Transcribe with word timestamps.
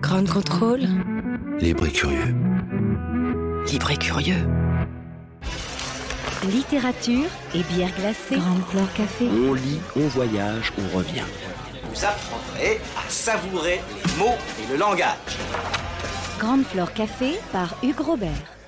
Grand 0.00 0.28
contrôle. 0.28 0.88
Libre 1.60 1.86
et 1.86 1.92
curieux. 1.92 2.34
Libre 3.70 3.90
et 3.92 3.96
curieux. 3.96 4.48
Littérature 6.48 7.28
et 7.54 7.62
bière 7.62 7.94
glacée. 7.96 8.36
Grande 8.36 8.64
Flore 8.68 8.92
Café. 8.94 9.28
On 9.28 9.54
lit, 9.54 9.78
on 9.94 10.08
voyage, 10.08 10.72
on 10.78 10.96
revient. 10.96 11.22
Vous 11.88 12.04
apprendrez 12.04 12.80
à 12.96 13.08
savourer 13.08 13.80
les 13.94 14.18
mots 14.18 14.36
et 14.58 14.72
le 14.72 14.78
langage. 14.78 15.38
Grande 16.40 16.64
Flore 16.64 16.92
Café 16.92 17.38
par 17.52 17.76
Hugues 17.84 18.00
Robert. 18.00 18.59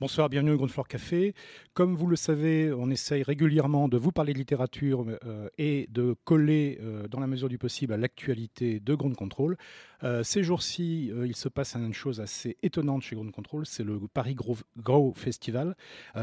Bonsoir, 0.00 0.28
bienvenue 0.28 0.50
au 0.50 0.56
Grand 0.56 0.66
Floor 0.66 0.88
Café. 0.88 1.34
Comme 1.72 1.94
vous 1.94 2.08
le 2.08 2.16
savez, 2.16 2.72
on 2.72 2.90
essaye 2.90 3.22
régulièrement 3.22 3.86
de 3.86 3.96
vous 3.96 4.10
parler 4.10 4.32
de 4.32 4.38
littérature 4.38 5.06
euh, 5.24 5.48
et 5.56 5.86
de 5.88 6.16
coller, 6.24 6.80
euh, 6.82 7.06
dans 7.06 7.20
la 7.20 7.28
mesure 7.28 7.48
du 7.48 7.58
possible, 7.58 7.92
à 7.92 7.96
l'actualité 7.96 8.80
de 8.80 8.94
Ground 8.96 9.14
Control. 9.14 9.56
Euh, 10.02 10.24
ces 10.24 10.42
jours-ci, 10.42 11.12
il 11.24 11.36
se 11.36 11.48
passe 11.48 11.76
une 11.76 11.94
chose 11.94 12.20
assez 12.20 12.56
étonnante 12.64 13.02
chez 13.02 13.14
Ground 13.14 13.30
Control, 13.30 13.66
c'est 13.66 13.84
le 13.84 14.00
Paris 14.12 14.34
Grow, 14.34 14.56
Grow 14.76 15.12
Festival, 15.14 15.76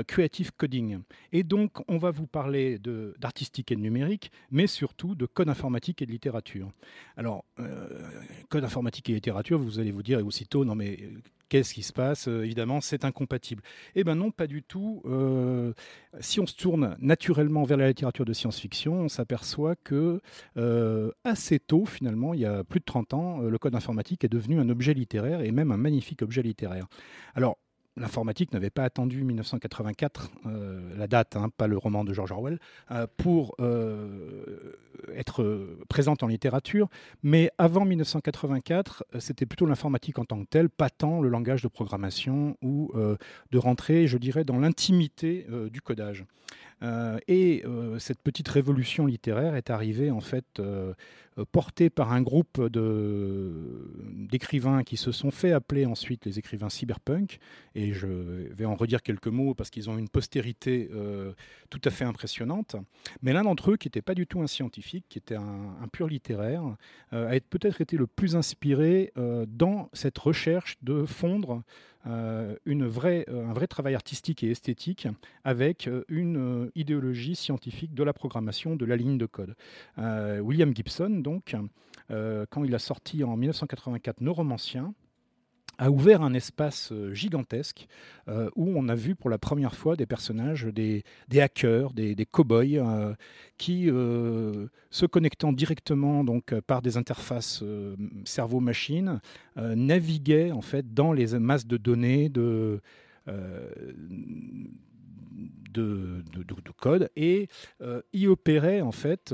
Creative 0.05 0.51
Coding. 0.51 0.99
Et 1.31 1.43
donc, 1.43 1.79
on 1.87 1.97
va 1.97 2.11
vous 2.11 2.27
parler 2.27 2.77
d'artistique 2.77 3.71
et 3.71 3.77
de 3.77 3.81
numérique, 3.81 4.33
mais 4.51 4.67
surtout 4.67 5.15
de 5.15 5.25
code 5.25 5.47
informatique 5.47 6.01
et 6.01 6.05
de 6.05 6.11
littérature. 6.11 6.69
Alors, 7.15 7.45
code 8.49 8.65
informatique 8.65 9.09
et 9.09 9.13
littérature, 9.13 9.59
vous 9.59 9.79
allez 9.79 9.91
vous 9.91 10.03
dire 10.03 10.25
aussitôt, 10.25 10.65
non 10.65 10.75
mais 10.75 10.99
qu'est-ce 11.51 11.73
qui 11.73 11.83
se 11.83 11.91
passe 11.91 12.29
Euh, 12.29 12.45
Évidemment, 12.45 12.79
c'est 12.79 13.03
incompatible. 13.03 13.61
Eh 13.95 14.03
bien 14.05 14.15
non, 14.15 14.31
pas 14.31 14.47
du 14.47 14.63
tout. 14.63 15.01
Euh, 15.05 15.73
si 16.21 16.39
on 16.39 16.47
se 16.47 16.55
tourne 16.55 16.95
naturellement 16.99 17.63
vers 17.63 17.77
la 17.77 17.89
littérature 17.89 18.23
de 18.23 18.31
science-fiction, 18.31 18.93
on 18.93 19.09
s'aperçoit 19.09 19.75
que 19.75 20.21
euh, 20.55 21.11
assez 21.25 21.59
tôt, 21.59 21.85
finalement, 21.85 22.33
il 22.33 22.39
y 22.39 22.45
a 22.45 22.63
plus 22.63 22.79
de 22.79 22.85
30 22.85 23.13
ans, 23.13 23.39
le 23.41 23.57
code 23.57 23.75
informatique 23.75 24.23
est 24.23 24.29
devenu 24.29 24.59
un 24.59 24.69
objet 24.69 24.93
littéraire 24.93 25.41
et 25.41 25.51
même 25.51 25.71
un 25.71 25.77
magnifique 25.77 26.21
objet 26.21 26.41
littéraire. 26.41 26.87
Alors, 27.35 27.57
L'informatique 27.97 28.53
n'avait 28.53 28.69
pas 28.69 28.83
attendu 28.83 29.21
1984, 29.25 30.31
euh, 30.45 30.95
la 30.97 31.07
date, 31.07 31.35
hein, 31.35 31.49
pas 31.57 31.67
le 31.67 31.77
roman 31.77 32.05
de 32.05 32.13
George 32.13 32.31
Orwell, 32.31 32.57
euh, 32.89 33.05
pour 33.17 33.53
euh, 33.59 34.77
être 35.13 35.67
présente 35.89 36.23
en 36.23 36.27
littérature. 36.27 36.87
Mais 37.21 37.51
avant 37.57 37.83
1984, 37.83 39.03
euh, 39.13 39.19
c'était 39.19 39.45
plutôt 39.45 39.65
l'informatique 39.65 40.19
en 40.19 40.25
tant 40.25 40.39
que 40.41 40.47
telle, 40.47 40.69
pas 40.69 40.89
tant 40.89 41.19
le 41.19 41.27
langage 41.27 41.63
de 41.63 41.67
programmation 41.67 42.55
ou 42.61 42.93
de 43.51 43.57
rentrer, 43.57 44.07
je 44.07 44.17
dirais, 44.17 44.45
dans 44.45 44.57
l'intimité 44.57 45.45
du 45.71 45.81
codage. 45.81 46.25
Et 47.27 47.63
cette 47.99 48.21
petite 48.21 48.47
révolution 48.47 49.05
littéraire 49.05 49.55
est 49.55 49.69
arrivée 49.69 50.11
en 50.11 50.19
fait 50.21 50.61
portée 51.51 51.89
par 51.89 52.11
un 52.11 52.21
groupe 52.21 52.61
d'écrivains 54.31 54.83
qui 54.83 54.97
se 54.97 55.11
sont 55.11 55.31
fait 55.31 55.51
appeler 55.51 55.85
ensuite 55.85 56.25
les 56.25 56.39
écrivains 56.39 56.69
cyberpunk. 56.69 57.39
Je 57.93 58.07
vais 58.07 58.65
en 58.65 58.75
redire 58.75 59.01
quelques 59.01 59.27
mots 59.27 59.53
parce 59.53 59.69
qu'ils 59.69 59.89
ont 59.89 59.97
une 59.97 60.09
postérité 60.09 60.89
euh, 60.93 61.33
tout 61.69 61.81
à 61.83 61.89
fait 61.89 62.05
impressionnante. 62.05 62.75
Mais 63.21 63.33
l'un 63.33 63.43
d'entre 63.43 63.71
eux, 63.71 63.77
qui 63.77 63.87
n'était 63.87 64.01
pas 64.01 64.15
du 64.15 64.27
tout 64.27 64.41
un 64.41 64.47
scientifique, 64.47 65.05
qui 65.09 65.17
était 65.17 65.35
un, 65.35 65.87
pur 65.91 66.07
littéraire, 66.07 66.63
euh, 67.13 67.35
a 67.35 67.39
peut-être 67.39 67.81
été 67.81 67.97
le 67.97 68.07
plus 68.07 68.35
inspiré 68.35 69.11
euh, 69.17 69.45
dans 69.47 69.89
cette 69.93 70.17
recherche 70.17 70.77
de 70.81 71.05
fondre 71.05 71.63
un 72.03 72.55
vrai 72.87 73.25
travail 73.69 73.93
artistique 73.93 74.43
et 74.43 74.49
esthétique 74.49 75.07
avec 75.43 75.87
une 76.09 76.71
idéologie 76.73 77.35
scientifique 77.35 77.93
de 77.93 78.03
la 78.03 78.11
programmation 78.11 78.75
de 78.75 78.85
la 78.85 78.95
ligne 78.95 79.19
de 79.19 79.27
code. 79.27 79.53
William 79.99 80.75
Gibson, 80.75 81.11
donc, 81.19 81.55
quand 82.09 82.63
il 82.63 82.73
a 82.73 82.79
sorti 82.79 83.23
en 83.23 83.37
1984 83.37 84.21
Nos 84.21 84.33
romanciens, 84.33 84.95
a 85.81 85.89
ouvert 85.89 86.21
un 86.21 86.33
espace 86.35 86.91
euh, 86.91 87.11
gigantesque 87.11 87.87
euh, 88.27 88.51
où 88.55 88.71
on 88.75 88.87
a 88.87 88.93
vu 88.93 89.15
pour 89.15 89.31
la 89.31 89.39
première 89.39 89.73
fois 89.73 89.95
des 89.95 90.05
personnages, 90.05 90.65
des, 90.65 91.03
hackers, 91.35 91.91
des, 91.91 92.15
cow-boys 92.31 92.77
euh, 92.77 93.15
qui, 93.57 93.87
se 93.87 95.05
connectant 95.07 95.51
directement 95.53 96.23
donc, 96.23 96.53
par 96.61 96.83
des 96.83 96.97
interfaces 96.97 97.63
cerveau-machine, 98.25 99.19
naviguaient 99.55 100.51
en 100.51 100.61
fait 100.61 100.93
dans 100.93 101.13
les 101.13 101.37
masses 101.39 101.65
de 101.65 101.77
données 101.77 102.29
de, 102.29 102.79
de, 103.27 103.33
de- 105.73 106.43
de- 106.43 106.43
de 106.43 106.71
code 106.77 107.09
et 107.15 107.47
y 108.13 108.27
opéraient 108.27 108.81
en 108.81 108.91
fait 108.91 109.33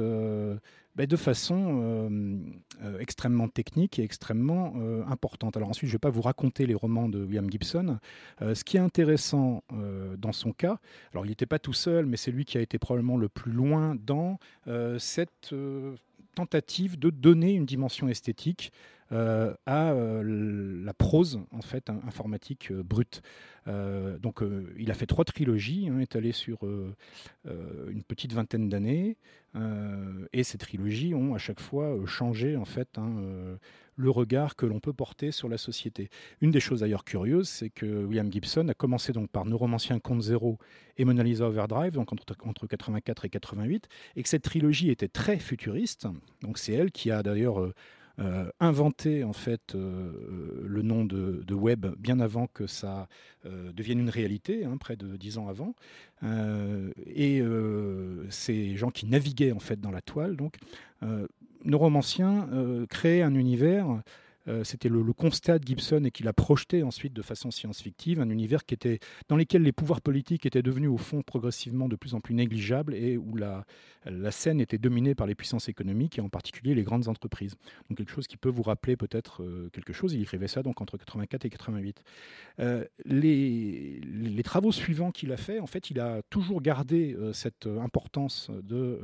ben, 0.98 1.06
de 1.06 1.16
façon 1.16 1.80
euh, 1.84 2.40
euh, 2.84 2.98
extrêmement 2.98 3.48
technique 3.48 4.00
et 4.00 4.04
extrêmement 4.04 4.74
euh, 4.78 5.06
importante. 5.06 5.56
Alors 5.56 5.70
ensuite, 5.70 5.88
je 5.88 5.94
ne 5.94 5.98
vais 5.98 6.00
pas 6.00 6.10
vous 6.10 6.24
raconter 6.24 6.66
les 6.66 6.74
romans 6.74 7.08
de 7.08 7.24
William 7.24 7.48
Gibson. 7.52 8.00
Ce 8.42 8.64
qui 8.64 8.78
est 8.78 8.80
intéressant 8.80 9.64
dans 10.18 10.32
son 10.32 10.54
cas, 10.54 10.80
alors 11.14 11.26
il 11.26 11.30
n'était 11.30 11.46
pas 11.46 11.60
tout 11.60 11.74
seul, 11.74 12.06
mais 12.08 12.18
c'est 12.18 12.32
lui 12.32 12.46
qui 12.46 12.58
a 12.58 12.62
été 12.62 12.80
probablement 12.80 13.18
le 13.18 13.30
plus 13.30 13.52
loin 13.52 13.96
dans 13.96 14.40
cette 14.98 15.54
tentative 16.38 16.98
de 17.00 17.10
donner 17.10 17.52
une 17.54 17.66
dimension 17.66 18.08
esthétique 18.08 18.72
euh, 19.12 19.54
à 19.66 19.92
euh, 19.92 20.84
la 20.84 20.94
prose 20.94 21.40
en 21.52 21.62
fait 21.62 21.90
in- 21.90 22.02
informatique 22.08 22.72
euh, 22.72 22.84
brute. 22.84 23.22
Donc 24.22 24.38
il 24.78 24.90
a 24.92 24.94
fait 24.94 25.08
trois 25.08 25.26
trilogies, 25.26 25.90
hein, 25.90 26.00
étalées 26.00 26.32
sur 26.32 26.58
euh, 26.66 26.96
euh, 27.48 27.92
une 27.96 28.02
petite 28.02 28.32
vingtaine 28.32 28.70
d'années, 28.70 29.18
et 30.32 30.44
ces 30.44 30.58
trilogies 30.58 31.14
ont 31.14 31.36
à 31.36 31.38
chaque 31.38 31.60
fois 31.60 31.88
changé 32.06 32.56
en 32.56 32.64
fait 32.64 32.88
hein, 32.98 33.12
le 33.98 34.10
regard 34.10 34.56
que 34.56 34.66
l'on 34.66 34.80
peut 34.80 34.94
porter 34.94 35.32
sur 35.32 35.50
la 35.50 35.58
société. 35.58 36.10
Une 36.40 36.52
des 36.52 36.60
choses 36.60 36.82
d'ailleurs 36.82 37.04
curieuses, 37.04 37.50
c'est 37.50 37.70
que 37.70 38.06
William 38.06 38.32
Gibson 38.32 38.68
a 38.70 38.74
commencé 38.74 39.12
donc 39.12 39.30
par 39.30 39.46
Neuromancien 39.46 40.00
Compte 40.00 40.22
Zéro 40.22 40.58
et 40.98 41.06
Mona 41.06 41.24
Lisa 41.24 41.48
Overdrive, 41.48 41.94
donc 41.94 42.14
entre, 42.14 42.36
entre 42.46 42.68
84 42.68 43.26
et 43.26 43.30
88, 43.30 43.90
et 44.16 44.24
que 44.24 44.30
cette 44.30 44.44
trilogie 44.44 44.90
était 44.90 45.08
très 45.08 45.40
futuriste. 45.40 46.08
Donc 46.42 46.58
c'est 46.58 46.74
elle 46.74 46.92
qui 46.92 47.12
a 47.12 47.24
d'ailleurs 47.24 47.60
euh, 47.60 47.74
euh, 48.20 48.50
inventé 48.60 49.24
en 49.24 49.34
fait 49.34 49.76
euh, 49.76 50.64
le 50.66 50.82
nom 50.82 51.06
de, 51.06 51.54
web 51.54 51.86
bien 52.00 52.20
avant 52.20 52.48
que 52.48 52.68
ça 52.68 53.08
devienne 53.46 54.00
une 54.00 54.10
réalité, 54.10 54.66
hein, 54.66 54.76
près 54.78 54.98
de 54.98 55.16
dix 55.16 55.38
ans 55.38 55.48
avant. 55.48 55.74
Et 57.16 57.42
ces 58.30 58.76
gens 58.76 58.90
qui 58.92 59.06
naviguaient 59.06 59.54
en 59.54 59.60
fait 59.60 59.80
dans 59.80 59.92
la 59.92 60.02
toile, 60.02 60.36
donc 60.36 60.58
Neuromancien 61.64 62.50
euh, 62.52 62.86
créait 62.88 63.22
un 63.22 63.36
univers. 63.36 64.02
euh, 64.48 64.64
C'était 64.64 64.90
le, 64.90 65.04
constat 65.14 65.60
de 65.60 65.68
Gibson 65.68 66.04
et 66.06 66.12
qu'il 66.12 66.28
a 66.28 66.34
projeté 66.34 66.84
ensuite 66.84 67.14
de 67.14 67.22
façon 67.22 67.52
science-fictive, 67.52 68.20
un 68.20 68.30
univers 68.30 68.66
qui 68.66 68.74
était 68.74 69.00
dans 69.30 69.36
lequel 69.36 69.64
les 69.64 69.72
pouvoirs 69.72 70.02
politiques 70.02 70.46
étaient 70.46 70.62
devenus 70.62 70.90
au 70.90 70.98
fond 70.98 71.22
progressivement 71.22 71.88
de 71.88 71.96
plus 71.96 72.14
en 72.14 72.22
plus 72.22 72.36
négligeables 72.36 72.94
et 72.94 73.18
où 73.18 73.36
la, 73.36 73.66
la 74.06 74.32
scène 74.32 74.62
était 74.62 74.78
dominée 74.78 75.16
par 75.16 75.28
les 75.28 75.36
puissances 75.36 75.70
économiques 75.70 76.18
et 76.18 76.22
en 76.22 76.30
particulier 76.30 76.76
les 76.76 76.84
grandes 76.84 77.08
entreprises. 77.08 77.56
Donc 77.90 77.98
quelque 77.98 78.12
chose 78.12 78.28
qui 78.28 78.38
peut 78.38 78.50
vous 78.50 78.64
rappeler 78.64 78.96
peut-être 78.96 79.44
euh, 79.44 79.70
quelque 79.74 79.94
chose. 79.94 80.14
Il 80.14 80.22
écrivait 80.22 80.48
ça 80.48 80.64
donc 80.64 80.82
entre 80.82 80.98
84 80.98 81.46
et 81.46 81.50
88. 81.50 82.04
Euh, 82.60 82.86
les, 83.06 84.02
travaux 84.44 84.72
suivants 84.72 85.12
qu'il 85.12 85.34
a 85.34 85.38
fait, 85.38 85.60
en 85.60 85.68
fait, 85.68 85.90
il 85.90 86.00
a 86.00 86.22
toujours 86.30 86.62
gardé 86.62 87.18
cette 87.34 87.68
importance 87.68 88.50
de 88.64 89.02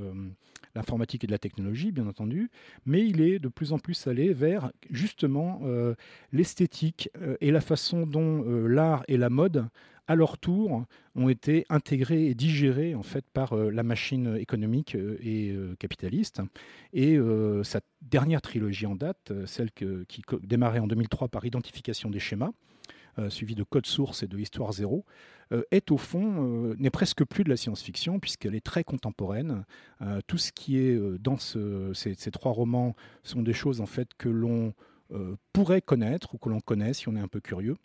l'informatique 0.75 1.23
et 1.23 1.27
de 1.27 1.31
la 1.31 1.37
technologie, 1.37 1.91
bien 1.91 2.07
entendu, 2.07 2.49
mais 2.85 3.05
il 3.05 3.21
est 3.21 3.39
de 3.39 3.47
plus 3.47 3.73
en 3.73 3.79
plus 3.79 4.07
allé 4.07 4.33
vers 4.33 4.71
justement 4.89 5.61
euh, 5.63 5.95
l'esthétique 6.31 7.09
euh, 7.21 7.35
et 7.41 7.51
la 7.51 7.61
façon 7.61 8.05
dont 8.05 8.43
euh, 8.45 8.67
l'art 8.67 9.03
et 9.07 9.17
la 9.17 9.29
mode 9.29 9.67
à 10.05 10.15
leur 10.15 10.37
tour, 10.37 10.83
ont 11.15 11.29
été 11.29 11.65
intégrés 11.69 12.25
et 12.25 12.35
digérés 12.35 12.93
en 12.93 13.03
fait 13.03 13.23
par 13.31 13.55
la 13.55 13.83
machine 13.83 14.35
économique 14.35 14.95
et 14.95 15.55
capitaliste. 15.79 16.41
Et 16.91 17.17
sa 17.63 17.79
dernière 18.01 18.41
trilogie 18.41 18.85
en 18.85 18.95
date, 18.95 19.31
celle 19.45 19.71
qui 19.71 20.21
démarrait 20.41 20.79
en 20.79 20.87
2003 20.87 21.29
par 21.29 21.45
identification 21.45 22.09
des 22.09 22.19
schémas, 22.19 22.51
suivi 23.29 23.55
de 23.55 23.63
Code 23.63 23.85
Source 23.85 24.23
et 24.23 24.27
de 24.27 24.37
Histoire 24.37 24.73
Zéro, 24.73 25.05
est 25.71 25.91
au 25.91 25.97
fond, 25.97 26.73
n'est 26.79 26.89
presque 26.89 27.23
plus 27.25 27.43
de 27.43 27.49
la 27.49 27.57
science-fiction, 27.57 28.19
puisqu'elle 28.19 28.55
est 28.55 28.65
très 28.65 28.83
contemporaine. 28.83 29.65
tout 30.25 30.37
ce 30.37 30.51
qui 30.51 30.77
est 30.77 30.99
dans 31.19 31.37
ces, 31.37 32.15
ces, 32.15 32.31
trois 32.31 32.51
romans 32.51 32.95
sont 33.21 33.43
des 33.43 33.53
choses 33.53 33.81
en 33.81 33.85
fait 33.85 34.09
que 34.17 34.29
l'on 34.29 34.73
pourrait 35.51 35.81
connaître 35.81 36.33
ou 36.33 36.37
que 36.37 36.49
l'on 36.49 36.59
connaît 36.59 36.93
si 36.93 37.07
on 37.07 37.15
est 37.15 37.19
un 37.19 37.27
peu 37.27 37.39
curieux 37.39 37.77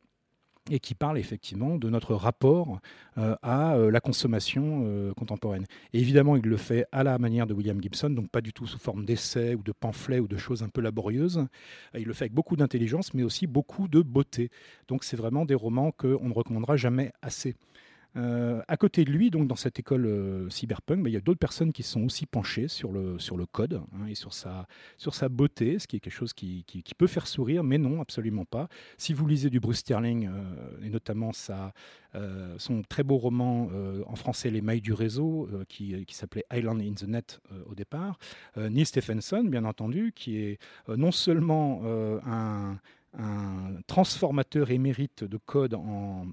et 0.70 0.80
qui 0.80 0.94
parle 0.94 1.18
effectivement 1.18 1.76
de 1.76 1.88
notre 1.88 2.14
rapport 2.14 2.80
euh, 3.16 3.34
à 3.42 3.74
euh, 3.74 3.90
la 3.90 4.00
consommation 4.00 4.82
euh, 4.84 5.12
contemporaine. 5.14 5.64
Et 5.92 6.00
évidemment, 6.00 6.36
il 6.36 6.42
le 6.42 6.56
fait 6.56 6.86
à 6.92 7.02
la 7.02 7.18
manière 7.18 7.46
de 7.46 7.54
William 7.54 7.80
Gibson, 7.80 8.10
donc 8.10 8.30
pas 8.30 8.40
du 8.40 8.52
tout 8.52 8.66
sous 8.66 8.78
forme 8.78 9.04
d'essais 9.04 9.54
ou 9.54 9.62
de 9.62 9.72
pamphlets 9.72 10.20
ou 10.20 10.28
de 10.28 10.36
choses 10.36 10.62
un 10.62 10.68
peu 10.68 10.80
laborieuses. 10.80 11.46
Il 11.94 12.04
le 12.04 12.12
fait 12.12 12.24
avec 12.24 12.34
beaucoup 12.34 12.56
d'intelligence, 12.56 13.14
mais 13.14 13.22
aussi 13.22 13.46
beaucoup 13.46 13.88
de 13.88 14.02
beauté. 14.02 14.50
Donc 14.88 15.04
c'est 15.04 15.16
vraiment 15.16 15.44
des 15.44 15.54
romans 15.54 15.92
qu'on 15.92 16.28
ne 16.28 16.34
recommandera 16.34 16.76
jamais 16.76 17.12
assez. 17.22 17.54
Euh, 18.16 18.62
à 18.68 18.76
côté 18.76 19.04
de 19.04 19.10
lui, 19.10 19.30
donc 19.30 19.46
dans 19.46 19.56
cette 19.56 19.78
école 19.78 20.06
euh, 20.06 20.50
cyberpunk, 20.50 21.02
bah, 21.02 21.10
il 21.10 21.12
y 21.12 21.16
a 21.16 21.20
d'autres 21.20 21.38
personnes 21.38 21.72
qui 21.72 21.82
sont 21.82 22.04
aussi 22.04 22.26
penchées 22.26 22.66
sur 22.66 22.90
le, 22.90 23.18
sur 23.18 23.36
le 23.36 23.44
code 23.44 23.82
hein, 23.92 24.06
et 24.08 24.14
sur 24.14 24.32
sa, 24.32 24.66
sur 24.96 25.14
sa 25.14 25.28
beauté, 25.28 25.78
ce 25.78 25.86
qui 25.86 25.96
est 25.96 26.00
quelque 26.00 26.12
chose 26.12 26.32
qui, 26.32 26.64
qui, 26.66 26.82
peut 26.94 27.06
faire 27.06 27.26
sourire, 27.26 27.62
mais 27.62 27.78
non, 27.78 28.00
absolument 28.00 28.44
pas. 28.44 28.68
Si 28.96 29.12
vous 29.12 29.26
lisez 29.26 29.50
du 29.50 29.60
Bruce 29.60 29.78
Sterling, 29.78 30.26
euh, 30.26 30.86
et 30.86 30.88
notamment 30.88 31.32
sa, 31.32 31.72
son 32.56 32.82
très 32.82 33.04
beau 33.04 33.18
roman 33.18 33.68
en 34.06 34.16
français 34.16 34.50
Les 34.50 34.62
mailles 34.62 34.80
du 34.80 34.94
réseau, 34.94 35.48
qui, 35.68 36.04
qui 36.06 36.14
s'appelait 36.14 36.44
Island 36.52 36.80
in 36.80 36.94
the 36.94 37.06
Net 37.06 37.40
au 37.66 37.74
départ, 37.74 38.18
Neil 38.56 38.86
Stephenson, 38.86 39.44
bien 39.44 39.64
entendu, 39.64 40.12
qui 40.16 40.38
est 40.38 40.58
non 40.88 41.12
seulement 41.12 41.82
un 42.24 42.80
un 43.18 43.80
transformateur 43.86 44.70
émérite 44.70 45.24
de 45.24 45.36
code 45.36 45.74
en, 45.74 46.26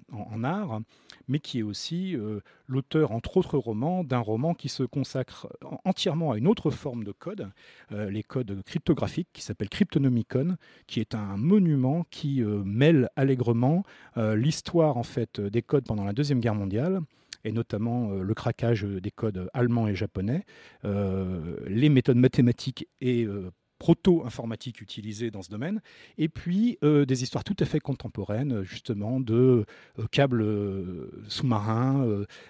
art, 0.43 0.81
mais 1.27 1.39
qui 1.39 1.59
est 1.59 1.63
aussi 1.63 2.15
euh, 2.15 2.41
l'auteur, 2.67 3.11
entre 3.11 3.37
autres 3.37 3.57
romans, 3.57 4.03
d'un 4.03 4.19
roman 4.19 4.53
qui 4.53 4.69
se 4.69 4.83
consacre 4.83 5.47
entièrement 5.83 6.31
à 6.31 6.37
une 6.37 6.47
autre 6.47 6.69
forme 6.69 7.03
de 7.03 7.11
code, 7.11 7.49
euh, 7.91 8.11
les 8.11 8.21
codes 8.21 8.61
cryptographiques, 8.63 9.29
qui 9.33 9.41
s'appelle 9.41 9.69
Cryptonomicon, 9.69 10.57
qui 10.85 10.99
est 10.99 11.15
un 11.15 11.37
monument 11.37 12.05
qui 12.11 12.43
euh, 12.43 12.63
mêle 12.63 13.09
allègrement 13.15 13.83
l'histoire 14.15 14.97
en 14.97 15.03
fait 15.03 15.41
des 15.41 15.61
codes 15.61 15.85
pendant 15.85 16.03
la 16.03 16.13
Deuxième 16.13 16.39
Guerre 16.39 16.55
mondiale 16.55 17.01
et 17.43 17.51
notamment 17.51 18.09
le 18.09 18.33
craquage 18.33 18.83
des 18.83 19.11
codes 19.11 19.49
allemands 19.53 19.87
et 19.87 19.95
japonais, 19.95 20.45
les 20.83 21.89
méthodes 21.89 22.17
mathématiques 22.17 22.87
et 23.01 23.27
proto-informatique 23.77 24.81
utilisée 24.81 25.31
dans 25.31 25.41
ce 25.41 25.49
domaine, 25.49 25.81
et 26.17 26.29
puis 26.29 26.77
euh, 26.83 27.05
des 27.05 27.23
histoires 27.23 27.43
tout 27.43 27.55
à 27.59 27.65
fait 27.65 27.79
contemporaines, 27.79 28.63
justement, 28.63 29.19
de 29.19 29.65
euh, 29.99 30.05
câbles 30.11 30.41
euh, 30.41 31.11
sous-marins, 31.27 32.05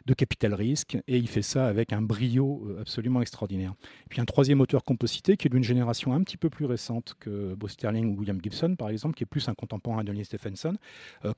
de 0.05 0.13
capital 0.13 0.53
risque, 0.53 0.97
et 1.07 1.17
il 1.17 1.27
fait 1.27 1.41
ça 1.41 1.67
avec 1.67 1.93
un 1.93 2.01
brio 2.01 2.67
absolument 2.79 3.21
extraordinaire. 3.21 3.73
Et 4.05 4.09
puis 4.09 4.21
un 4.21 4.25
troisième 4.25 4.61
auteur 4.61 4.83
composité 4.83 5.37
qui 5.37 5.47
est 5.47 5.49
d'une 5.49 5.63
génération 5.63 6.13
un 6.13 6.21
petit 6.23 6.37
peu 6.37 6.49
plus 6.49 6.65
récente 6.65 7.15
que 7.19 7.53
Bruce 7.55 7.73
Sterling 7.73 8.15
ou 8.15 8.19
William 8.19 8.39
Gibson, 8.41 8.75
par 8.75 8.89
exemple, 8.89 9.15
qui 9.15 9.23
est 9.23 9.27
plus 9.27 9.47
un 9.49 9.53
contemporain 9.53 10.03
de 10.03 10.23
Stephenson, 10.23 10.75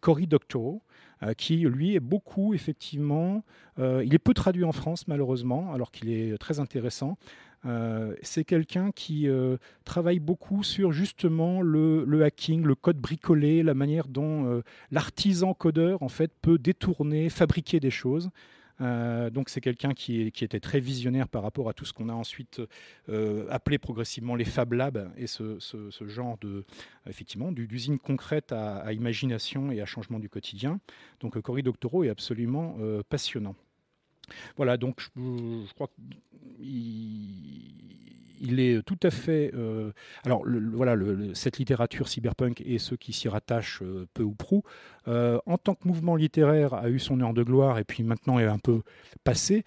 Cory 0.02 0.28
Doctorow, 0.28 0.82
qui 1.38 1.58
lui 1.58 1.96
est 1.96 2.00
beaucoup 2.00 2.54
effectivement, 2.54 3.44
il 3.78 4.14
est 4.14 4.20
peu 4.20 4.34
traduit 4.34 4.64
en 4.64 4.72
France 4.72 5.08
malheureusement, 5.08 5.74
alors 5.74 5.92
qu'il 5.92 6.10
est 6.10 6.38
très 6.38 6.60
intéressant. 6.60 7.18
Euh, 7.66 8.16
c'est 8.22 8.44
quelqu'un 8.44 8.92
qui 8.92 9.28
euh, 9.28 9.58
travaille 9.84 10.20
beaucoup 10.20 10.64
sur 10.64 10.92
justement 10.92 11.62
le, 11.62 12.24
hacking, 12.24 12.64
le 12.64 12.76
code 12.76 12.98
bricolé, 12.98 13.64
la 13.64 13.74
manière 13.74 14.08
dont 14.08 14.46
euh, 14.46 14.62
l'artisan 14.92 15.54
codeur 15.54 16.04
en 16.04 16.10
fait 16.10 16.32
peut 16.42 16.58
détourner, 16.58 17.30
fabriquer 17.30 17.80
des 17.80 17.92
choses. 17.92 18.30
donc 18.80 19.50
c'est 19.50 19.62
quelqu'un 19.62 19.94
qui, 19.96 20.22
était 20.22 20.60
très 20.60 20.80
visionnaire 20.80 21.28
par 21.28 21.42
rapport 21.42 21.68
à 21.68 21.74
tout 21.74 21.84
ce 21.84 21.94
qu'on 21.94 22.10
a 22.10 22.14
ensuite 22.14 22.62
appelé 23.50 23.80
progressivement 23.80 24.36
les 24.36 24.46
Fab 24.46 24.74
Labs 24.74 25.12
et 25.18 25.26
ce, 25.26 25.58
genre 26.06 26.38
de 26.38 26.64
effectivement 27.08 27.52
d'usine 27.52 27.98
concrète 27.98 28.52
à, 28.52 28.94
imagination 28.94 29.72
et 29.72 29.82
à 29.82 29.88
changement 29.88 30.20
du 30.20 30.30
quotidien. 30.30 30.80
Donc 31.22 31.42
Cory 31.42 31.64
Doctorow 31.64 32.04
est 32.04 32.10
absolument 32.10 32.78
passionnant. 33.10 33.56
Voilà, 34.56 34.78
donc 34.78 35.02
je, 35.02 35.74
crois 35.74 35.90
qu'il 36.60 38.60
est 38.60 38.82
tout 38.84 39.00
à 39.04 39.12
fait. 39.12 39.52
Euh, 39.54 39.92
alors, 40.26 40.44
voilà, 40.46 40.96
cette 41.34 41.58
littérature 41.58 42.08
cyberpunk 42.08 42.62
et 42.62 42.80
ceux 42.80 42.98
qui 42.98 43.14
s'y 43.14 43.30
rattachent 43.30 43.82
euh, 43.82 44.08
peu 44.14 44.24
ou 44.24 44.34
prou, 44.34 44.64
euh, 45.08 45.40
en 45.46 45.58
tant 45.58 45.76
que 45.76 45.88
mouvement 45.88 46.16
littéraire, 46.16 46.74
a 46.74 46.90
eu 46.90 47.00
son 47.00 47.20
heure 47.22 47.34
de 47.34 47.44
gloire 47.44 47.80
et 47.80 47.84
puis 47.84 48.04
maintenant 48.04 48.40
est 48.40 48.46
un 48.46 48.60
peu 48.60 48.82
passé. 49.24 49.64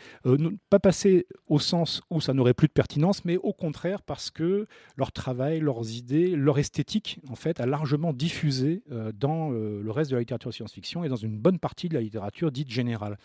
pas 0.69 0.79
passé 0.79 1.27
au 1.49 1.59
sens 1.59 2.03
où 2.11 2.21
ça 2.21 2.35
n'aurait 2.35 2.55
plus 2.55 2.69
de 2.69 2.73
pertinence, 2.73 3.25
mais 3.25 3.37
au 3.37 3.53
contraire 3.53 4.03
parce 4.03 4.31
que 4.31 4.67
leur 4.97 5.13
travail, 5.13 5.61
leurs 5.61 5.91
idées, 5.91 6.37
leur 6.37 6.59
esthétique, 6.59 7.21
en 7.29 7.35
fait, 7.35 7.61
a 7.61 7.67
largement 7.67 8.13
diffusé 8.13 8.83
dans 9.15 9.51
le 9.51 9.91
reste 9.91 10.11
de 10.11 10.17
la 10.17 10.21
littérature 10.21 10.53
science-fiction 10.53 11.05
et 11.05 11.09
dans 11.09 11.17
une 11.17 11.39
bonne 11.39 11.59
partie 11.59 11.89
de 11.89 11.95
la 11.95 12.01
littérature 12.01 12.51
dite 12.51 12.71
générale. 12.71 13.17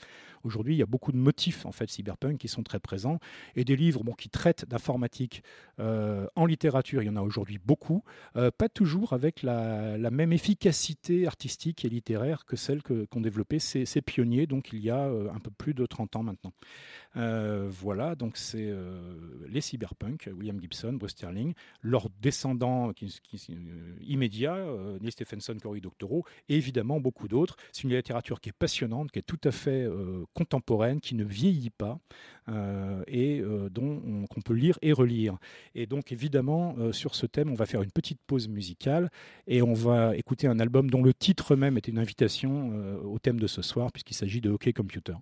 Aujourd'hui, 0.46 0.76
il 0.76 0.78
y 0.78 0.84
a 0.84 0.86
beaucoup 0.86 1.12
de 1.12 1.18
motifs 1.18 1.66
en 1.66 1.72
fait 1.72 1.90
cyberpunk 1.90 2.38
qui 2.38 2.48
sont 2.48 2.62
très 2.62 2.80
présents 2.80 3.20
et 3.56 3.66
des 3.66 3.76
livres 3.76 4.04
qui 4.16 4.30
traitent 4.30 4.66
d'informatique 4.66 5.44
euh, 5.80 6.28
en 6.36 6.46
littérature. 6.46 7.02
Il 7.02 7.08
y 7.08 7.10
en 7.10 7.16
a 7.16 7.22
aujourd'hui 7.22 7.58
beaucoup, 7.58 8.04
euh, 8.36 8.52
pas 8.56 8.70
toujours 8.70 9.14
avec 9.14 9.42
la, 9.42 9.98
même 10.12 10.32
efficacité 10.32 11.26
artistique 11.26 11.84
et 11.84 11.90
littéraire 11.90 12.05
que 12.46 12.56
celle 12.56 12.82
qu'ont 12.84 13.22
développée 13.22 13.60
ces, 13.60 13.86
ces, 13.86 14.02
pionniers, 14.02 14.48
donc 14.48 14.72
il 14.74 14.80
y 14.80 14.90
a 14.90 15.08
euh, 15.08 15.30
un 15.34 15.40
peu 15.40 15.52
plus 15.52 15.74
de 15.74 15.86
30 15.86 16.16
ans 16.16 16.24
maintenant. 16.24 16.54
Voilà, 17.16 18.16
donc 18.16 18.38
c'est 18.38 18.74
les 19.48 19.62
cyberpunk, 19.62 20.30
William 20.36 20.60
Gibson, 20.60 20.94
Bruce 20.94 21.12
Sterling, 21.12 21.54
leurs 21.82 22.10
descendants 22.22 22.92
qui, 22.94 23.22
immédiats, 24.02 24.66
Neil 25.02 25.12
Stephenson, 25.12 25.56
Cory 25.62 25.82
Doctorow, 25.82 26.26
et 26.50 26.56
évidemment 26.56 27.00
beaucoup 27.00 27.28
d'autres. 27.28 27.56
C'est 27.72 27.84
une 27.84 27.92
littérature 27.92 28.42
qui 28.42 28.50
est 28.50 28.58
passionnante, 28.58 29.12
qui 29.12 29.20
est 29.20 29.24
tout 29.24 29.40
à 29.44 29.52
fait 29.52 29.88
contemporaine, 30.34 31.00
qui 31.00 31.16
ne 31.16 31.24
vieillit 31.24 31.70
pas 31.70 32.00
euh, 32.48 33.04
et 33.08 33.40
euh, 33.40 33.70
dont 33.72 34.26
qu'on 34.30 34.42
peut 34.42 34.54
lire 34.54 34.78
et 34.84 34.94
relire. 34.94 35.38
Et 35.74 35.88
donc 35.88 36.12
évidemment, 36.12 36.76
euh, 36.78 36.92
sur 36.92 37.16
ce 37.16 37.26
thème, 37.26 37.50
on 37.50 37.56
va 37.56 37.66
faire 37.66 37.82
une 37.82 37.92
petite 37.92 38.20
pause 38.28 38.48
musicale 38.48 39.10
et 39.48 39.64
on 39.64 39.74
va 39.74 40.16
écouter 40.16 40.46
un 40.46 40.60
album 40.60 40.92
dont 40.92 41.02
le 41.02 41.14
titre 41.14 41.56
même 41.56 41.76
était 41.78 41.92
une 41.92 41.98
invitation 41.98 42.72
au 43.04 43.18
thème 43.18 43.40
de 43.40 43.48
ce 43.48 43.62
soir, 43.62 43.92
puisqu'il 43.92 44.14
s'agit 44.14 44.42
de 44.42 44.52
Hockey 44.52 44.74
Computer. 44.74 45.16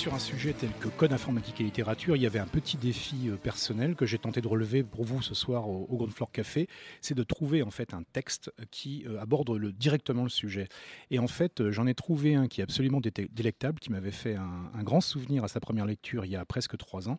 Sur 0.00 0.14
un 0.14 0.18
sujet 0.18 0.54
tel 0.54 0.70
que 0.80 0.88
code 0.88 1.12
informatique 1.12 1.60
et 1.60 1.64
littérature, 1.64 2.16
il 2.16 2.22
y 2.22 2.26
avait 2.26 2.38
un 2.38 2.46
petit 2.46 2.78
défi 2.78 3.28
euh, 3.28 3.36
personnel 3.36 3.94
que 3.94 4.06
j'ai 4.06 4.16
tenté 4.16 4.40
de 4.40 4.48
relever 4.48 4.82
pour 4.82 5.04
vous 5.04 5.20
ce 5.20 5.34
soir 5.34 5.68
au, 5.68 5.84
Ground 5.94 6.10
Floor 6.10 6.32
Café, 6.32 6.68
c'est 7.02 7.14
de 7.14 7.22
trouver 7.22 7.62
en 7.62 7.70
fait 7.70 7.92
un 7.92 8.02
texte 8.14 8.50
qui 8.70 9.04
euh, 9.06 9.20
aborde 9.20 9.54
directement 9.72 10.22
le 10.22 10.30
sujet. 10.30 10.68
Et 11.10 11.18
en 11.18 11.26
fait, 11.26 11.60
euh, 11.60 11.70
j'en 11.70 11.86
ai 11.86 11.92
trouvé 11.92 12.34
un 12.34 12.48
qui 12.48 12.62
est 12.62 12.64
absolument 12.64 13.02
délectable, 13.02 13.78
qui 13.78 13.92
m'avait 13.92 14.10
fait 14.10 14.36
un, 14.36 14.70
un, 14.72 14.82
grand 14.82 15.02
souvenir 15.02 15.44
à 15.44 15.48
sa 15.48 15.60
première 15.60 15.84
lecture 15.84 16.24
il 16.24 16.30
y 16.30 16.36
a 16.36 16.46
presque 16.46 16.78
trois 16.78 17.10
ans. 17.10 17.18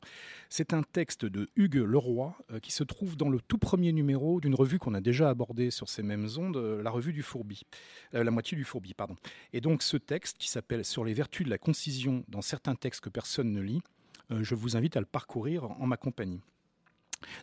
C'est 0.50 0.73
un 0.73 0.81
texte 0.81 1.23
de 1.23 1.51
Hugues 1.55 1.85
Leroy 1.85 2.35
qui 2.63 2.71
se 2.71 2.83
trouve 2.83 3.15
dans 3.15 3.29
le 3.29 3.39
tout 3.41 3.59
premier 3.59 3.91
numéro 3.91 4.41
d'une 4.41 4.55
revue 4.55 4.79
qu'on 4.79 4.95
a 4.95 5.01
déjà 5.01 5.29
abordée 5.29 5.69
sur 5.69 5.88
ces 5.88 6.01
mêmes 6.01 6.27
ondes, 6.35 6.57
la 6.57 6.89
revue 6.89 7.13
du 7.13 7.21
Fourbi, 7.21 7.61
la 8.11 8.31
moitié 8.31 8.57
du 8.57 8.63
Fourbi, 8.63 8.95
pardon. 8.95 9.15
Et 9.53 9.61
donc 9.61 9.83
ce 9.83 9.97
texte 9.97 10.38
qui 10.39 10.50
s'appelle 10.50 10.83
Sur 10.83 11.05
les 11.05 11.13
vertus 11.13 11.45
de 11.45 11.51
la 11.51 11.57
concision 11.59 12.25
dans 12.27 12.41
certains 12.41 12.70
un 12.71 12.75
texte 12.75 13.01
que 13.01 13.09
personne 13.09 13.51
ne 13.51 13.61
lit, 13.61 13.81
euh, 14.31 14.43
je 14.43 14.55
vous 14.55 14.75
invite 14.75 14.97
à 14.97 14.99
le 14.99 15.05
parcourir 15.05 15.69
en 15.69 15.85
ma 15.85 15.97
compagnie. 15.97 16.41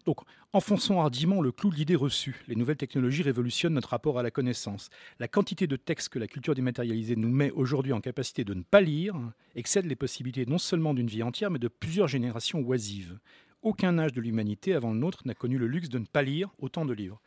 Donc, 0.07 0.19
enfonçons 0.53 1.01
hardiment 1.01 1.41
le 1.41 1.53
clou 1.53 1.71
de 1.71 1.77
l'idée 1.77 1.95
reçue. 1.95 2.43
Les 2.49 2.57
nouvelles 2.57 2.77
technologies 2.77 3.23
révolutionnent 3.23 3.75
notre 3.75 3.91
rapport 3.91 4.19
à 4.19 4.23
la 4.23 4.31
connaissance. 4.31 4.91
La 5.21 5.29
quantité 5.29 5.67
de 5.67 5.77
textes 5.77 6.09
que 6.09 6.19
la 6.19 6.27
culture 6.27 6.55
dématérialisée 6.55 7.17
nous 7.17 7.31
met 7.31 7.51
aujourd'hui 7.53 7.93
en 7.93 8.01
capacité 8.01 8.45
de 8.45 8.55
ne 8.55 8.63
pas 8.63 8.81
lire 8.81 9.15
excède 9.55 9.87
les 9.87 9.97
possibilités 9.97 10.47
non 10.47 10.59
seulement 10.59 10.95
d'une 10.95 11.07
vie 11.07 11.23
entière, 11.23 11.51
mais 11.51 11.59
de 11.59 11.69
plusieurs 11.69 12.09
générations 12.09 12.61
oisives. 12.61 13.19
Aucun 13.63 13.99
âge 13.99 14.13
de 14.13 14.21
l'humanité 14.21 14.75
avant 14.75 14.93
le 14.93 14.99
nôtre 14.99 15.23
n'a 15.27 15.35
connu 15.35 15.59
le 15.59 15.67
luxe 15.67 15.89
de 15.89 15.99
ne 15.99 16.07
pas 16.07 16.23
lire 16.23 16.51
autant 16.59 16.85
de 16.85 16.93
livres. 16.93 17.21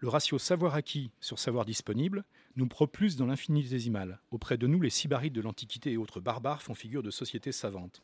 Le 0.00 0.08
ratio 0.08 0.38
savoir 0.38 0.74
acquis 0.74 1.10
sur 1.20 1.38
savoir 1.38 1.64
disponible 1.64 2.24
nous 2.56 2.66
propulse 2.66 3.16
dans 3.16 3.26
l'infinitésimal. 3.26 4.20
Auprès 4.30 4.56
de 4.58 4.66
nous, 4.66 4.80
les 4.80 4.90
sybarites 4.90 5.32
de 5.32 5.40
l'Antiquité 5.40 5.92
et 5.92 5.96
autres 5.96 6.20
barbares 6.20 6.62
font 6.62 6.74
figure 6.74 7.02
de 7.02 7.10
sociétés 7.10 7.52
savantes. 7.52 8.02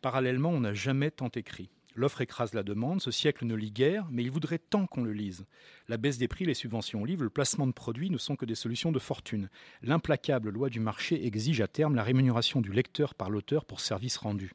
Parallèlement, 0.00 0.50
on 0.50 0.60
n'a 0.60 0.74
jamais 0.74 1.10
tant 1.10 1.28
écrit. 1.28 1.68
L'offre 1.94 2.20
écrase 2.20 2.54
la 2.54 2.62
demande, 2.62 3.02
ce 3.02 3.10
siècle 3.10 3.44
ne 3.44 3.54
lit 3.54 3.72
guère, 3.72 4.06
mais 4.10 4.22
il 4.22 4.30
voudrait 4.30 4.58
tant 4.58 4.86
qu'on 4.86 5.02
le 5.02 5.12
lise. 5.12 5.46
La 5.88 5.96
baisse 5.96 6.18
des 6.18 6.28
prix, 6.28 6.44
les 6.44 6.54
subventions 6.54 7.02
aux 7.02 7.06
livres, 7.06 7.24
le 7.24 7.30
placement 7.30 7.66
de 7.66 7.72
produits 7.72 8.10
ne 8.10 8.18
sont 8.18 8.36
que 8.36 8.46
des 8.46 8.54
solutions 8.54 8.92
de 8.92 9.00
fortune. 9.00 9.48
L'implacable 9.82 10.50
loi 10.50 10.68
du 10.68 10.78
marché 10.78 11.26
exige 11.26 11.60
à 11.60 11.66
terme 11.66 11.96
la 11.96 12.04
rémunération 12.04 12.60
du 12.60 12.72
lecteur 12.72 13.14
par 13.14 13.30
l'auteur 13.30 13.64
pour 13.64 13.80
service 13.80 14.16
rendu 14.16 14.52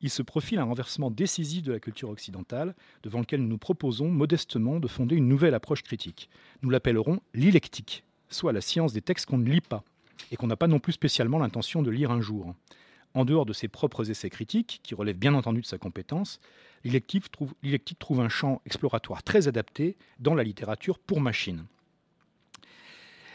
il 0.00 0.10
se 0.10 0.22
profile 0.22 0.58
un 0.58 0.64
renversement 0.64 1.10
décisif 1.10 1.62
de 1.62 1.72
la 1.72 1.80
culture 1.80 2.08
occidentale, 2.08 2.74
devant 3.02 3.20
lequel 3.20 3.42
nous 3.42 3.48
nous 3.48 3.58
proposons 3.58 4.08
modestement 4.08 4.80
de 4.80 4.88
fonder 4.88 5.16
une 5.16 5.28
nouvelle 5.28 5.54
approche 5.54 5.82
critique. 5.82 6.30
Nous 6.62 6.70
l'appellerons 6.70 7.20
l'électique, 7.34 8.04
soit 8.30 8.52
la 8.52 8.60
science 8.60 8.92
des 8.92 9.02
textes 9.02 9.26
qu'on 9.26 9.38
ne 9.38 9.50
lit 9.50 9.60
pas, 9.60 9.84
et 10.30 10.36
qu'on 10.36 10.46
n'a 10.46 10.56
pas 10.56 10.66
non 10.66 10.78
plus 10.78 10.92
spécialement 10.92 11.38
l'intention 11.38 11.82
de 11.82 11.90
lire 11.90 12.10
un 12.10 12.20
jour. 12.20 12.54
En 13.14 13.24
dehors 13.24 13.46
de 13.46 13.52
ses 13.52 13.68
propres 13.68 14.10
essais 14.10 14.30
critiques, 14.30 14.80
qui 14.82 14.94
relèvent 14.94 15.18
bien 15.18 15.34
entendu 15.34 15.60
de 15.60 15.66
sa 15.66 15.78
compétence, 15.78 16.40
l'électique 16.84 17.30
trouve, 17.30 18.20
un 18.20 18.28
champ 18.28 18.60
exploratoire 18.66 19.22
très 19.22 19.48
adapté 19.48 19.96
dans 20.18 20.34
la 20.34 20.44
littérature 20.44 20.98
pour 20.98 21.20
machine. 21.20 21.64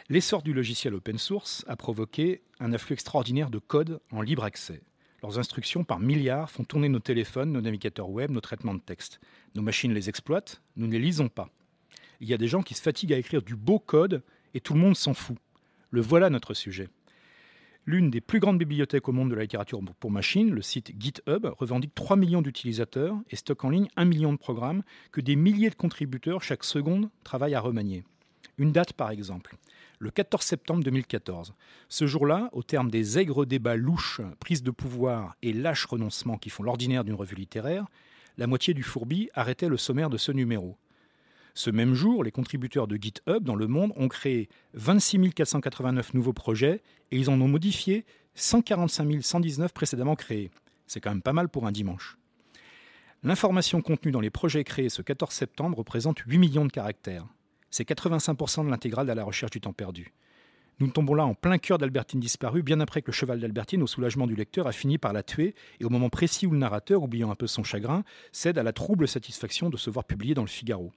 L'essor 0.10 0.44
du 0.44 0.54
logiciel 0.54 0.94
open 0.94 1.18
source 1.18 1.64
a 1.68 1.76
provoqué 1.76 2.42
un 2.60 2.74
afflux 2.74 2.94
extraordinaire 2.94 3.50
de 3.50 3.60
code 3.60 4.00
en 4.12 4.22
libre 4.22 4.44
accès. 4.44 4.82
Leurs 5.22 5.40
instructions 5.40 5.86
par 5.86 6.00
milliards 6.00 6.52
font 6.52 6.66
tourner 6.66 6.90
nos 6.90 7.00
téléphones, 7.00 7.54
nos 7.54 7.62
navigateurs 7.62 8.10
web, 8.10 8.30
nos 8.30 8.42
traitements 8.42 8.74
de 8.74 8.82
texte. 8.82 9.22
Nos 9.56 9.62
machines 9.62 9.94
les 9.94 10.10
exploitent, 10.10 10.62
nous 10.76 10.88
ne 10.88 10.92
les 10.92 11.00
lisons 11.00 11.30
pas. 11.30 11.50
Il 12.20 12.28
y 12.28 12.34
a 12.34 12.38
des 12.38 12.50
gens 12.50 12.62
qui 12.62 12.74
se 12.74 12.82
fatiguent 12.82 13.14
à 13.14 13.18
écrire 13.18 13.42
du 13.42 13.56
beau 13.56 13.80
code 13.80 14.22
et 14.54 14.60
tout 14.60 14.74
le 14.74 14.80
monde 14.80 14.96
s'en 14.96 15.14
fout. 15.14 15.38
Le 15.92 16.02
voilà 16.02 16.30
notre 16.30 16.54
sujet. 16.54 16.90
L'une 17.86 18.10
des 18.10 18.22
plus 18.22 18.40
grandes 18.40 18.58
bibliothèques 18.58 19.10
au 19.10 19.12
monde 19.12 19.30
de 19.30 19.36
la 19.36 19.42
littérature 19.42 19.82
pour 20.00 20.10
machines, 20.10 20.52
le 20.52 20.62
site 20.62 20.94
GitHub, 20.98 21.48
revendique 21.58 21.94
3 21.94 22.16
millions 22.16 22.42
d'utilisateurs 22.42 23.18
et 23.30 23.36
stocke 23.36 23.66
en 23.66 23.70
ligne 23.70 23.90
1 23.98 24.06
million 24.06 24.32
de 24.32 24.38
programmes 24.38 24.84
que 25.12 25.20
des 25.20 25.36
milliers 25.36 25.70
de 25.70 25.76
contributeurs 25.76 26.42
chaque 26.42 26.64
seconde 26.64 27.10
travaillent 27.24 27.56
à 27.56 27.60
remanier. 27.60 28.04
Une 28.58 28.72
date 28.72 28.94
par 28.94 29.12
exemple 29.12 29.58
le 30.04 30.12
14 30.12 30.44
septembre 30.44 30.84
2014. 30.84 31.54
Ce 31.88 32.06
jour-là, 32.06 32.50
au 32.52 32.62
terme 32.62 32.92
des 32.92 33.18
aigres 33.20 33.46
débats 33.46 33.78
louches, 33.78 34.20
prises 34.40 34.62
de 34.62 34.70
pouvoir 34.70 35.38
et 35.42 35.54
lâches 35.54 35.86
renoncements 35.86 36.38
qui 36.38 36.50
font 36.50 36.62
l'ordinaire 36.62 37.06
d'une 37.06 37.16
revue 37.16 37.38
littéraire, 37.38 37.86
la 38.38 38.46
moitié 38.46 38.74
du 38.74 38.84
fourbi 38.84 39.30
arrêtait 39.34 39.70
le 39.70 39.78
sommaire 39.78 40.10
de 40.10 40.18
ce 40.18 40.34
numéro. 40.34 40.76
Ce 41.54 41.70
même 41.70 41.94
jour, 41.94 42.24
les 42.24 42.32
contributeurs 42.32 42.88
de 42.88 42.96
GitHub 42.96 43.44
dans 43.44 43.56
le 43.56 43.68
monde 43.68 43.94
ont 43.96 44.08
créé 44.08 44.50
26 44.74 45.32
489 45.34 46.14
nouveaux 46.14 46.34
projets 46.34 46.82
et 47.12 47.18
ils 47.18 47.30
en 47.30 47.40
ont 47.40 47.48
modifié 47.48 48.06
145 48.36 49.22
119 49.22 49.74
précédemment 49.74 50.16
créés. 50.16 50.50
C'est 50.88 51.00
quand 51.00 51.12
même 51.12 51.22
pas 51.22 51.34
mal 51.34 51.50
pour 51.50 51.68
un 51.68 51.72
dimanche. 51.72 52.18
L'information 53.22 53.82
contenue 53.82 54.12
dans 54.12 54.20
les 54.20 54.30
projets 54.30 54.64
créés 54.64 54.90
ce 54.90 55.02
14 55.02 55.32
septembre 55.32 55.78
représente 55.78 56.20
8 56.20 56.38
millions 56.38 56.66
de 56.66 56.72
caractères 56.72 57.28
c'est 57.74 57.90
85% 57.90 58.66
de 58.66 58.70
l'intégrale 58.70 59.08
de 59.08 59.14
la 59.14 59.24
recherche 59.24 59.52
du 59.52 59.60
temps 59.60 59.74
perdu. 59.74 60.14
Nous 60.80 60.88
tombons 60.90 61.16
là 61.16 61.26
en 61.26 61.34
plein 61.34 61.58
cœur 61.58 61.80
d'Albertine 61.80 62.20
disparue, 62.20 62.62
bien 62.62 62.80
après 62.80 63.02
que 63.02 63.08
le 63.08 63.14
cheval 63.14 63.40
d'Albertine, 63.40 63.82
au 63.82 63.88
soulagement 63.88 64.28
du 64.28 64.36
lecteur, 64.36 64.68
a 64.68 64.72
fini 64.72 65.00
par 65.00 65.12
la 65.12 65.24
tuer, 65.24 65.56
et 65.80 65.86
au 65.86 65.90
moment 65.90 66.10
précis 66.10 66.46
où 66.46 66.52
le 66.52 66.60
narrateur, 66.60 67.02
oubliant 67.02 67.32
un 67.32 67.36
peu 67.36 67.48
son 67.48 67.64
chagrin, 67.64 68.04
cède 68.32 68.60
à 68.60 68.64
la 68.64 68.74
trouble 68.74 69.08
satisfaction 69.08 69.72
de 69.72 69.78
se 69.78 69.90
voir 69.90 70.06
publié 70.06 70.36
dans 70.36 70.44
le 70.44 70.48
Figaro. 70.48 70.92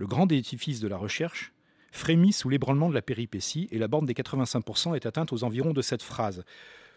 Le 0.00 0.06
grand 0.06 0.32
édifice 0.32 0.80
de 0.80 0.88
la 0.88 0.96
recherche 0.96 1.52
frémit 1.92 2.32
sous 2.32 2.48
l'ébranlement 2.48 2.88
de 2.88 2.94
la 2.94 3.02
péripétie, 3.02 3.68
et 3.70 3.76
la 3.76 3.86
borne 3.86 4.06
des 4.06 4.14
85% 4.14 4.96
est 4.96 5.04
atteinte 5.04 5.30
aux 5.30 5.44
environs 5.44 5.74
de 5.74 5.82
cette 5.82 6.02
phrase. 6.02 6.42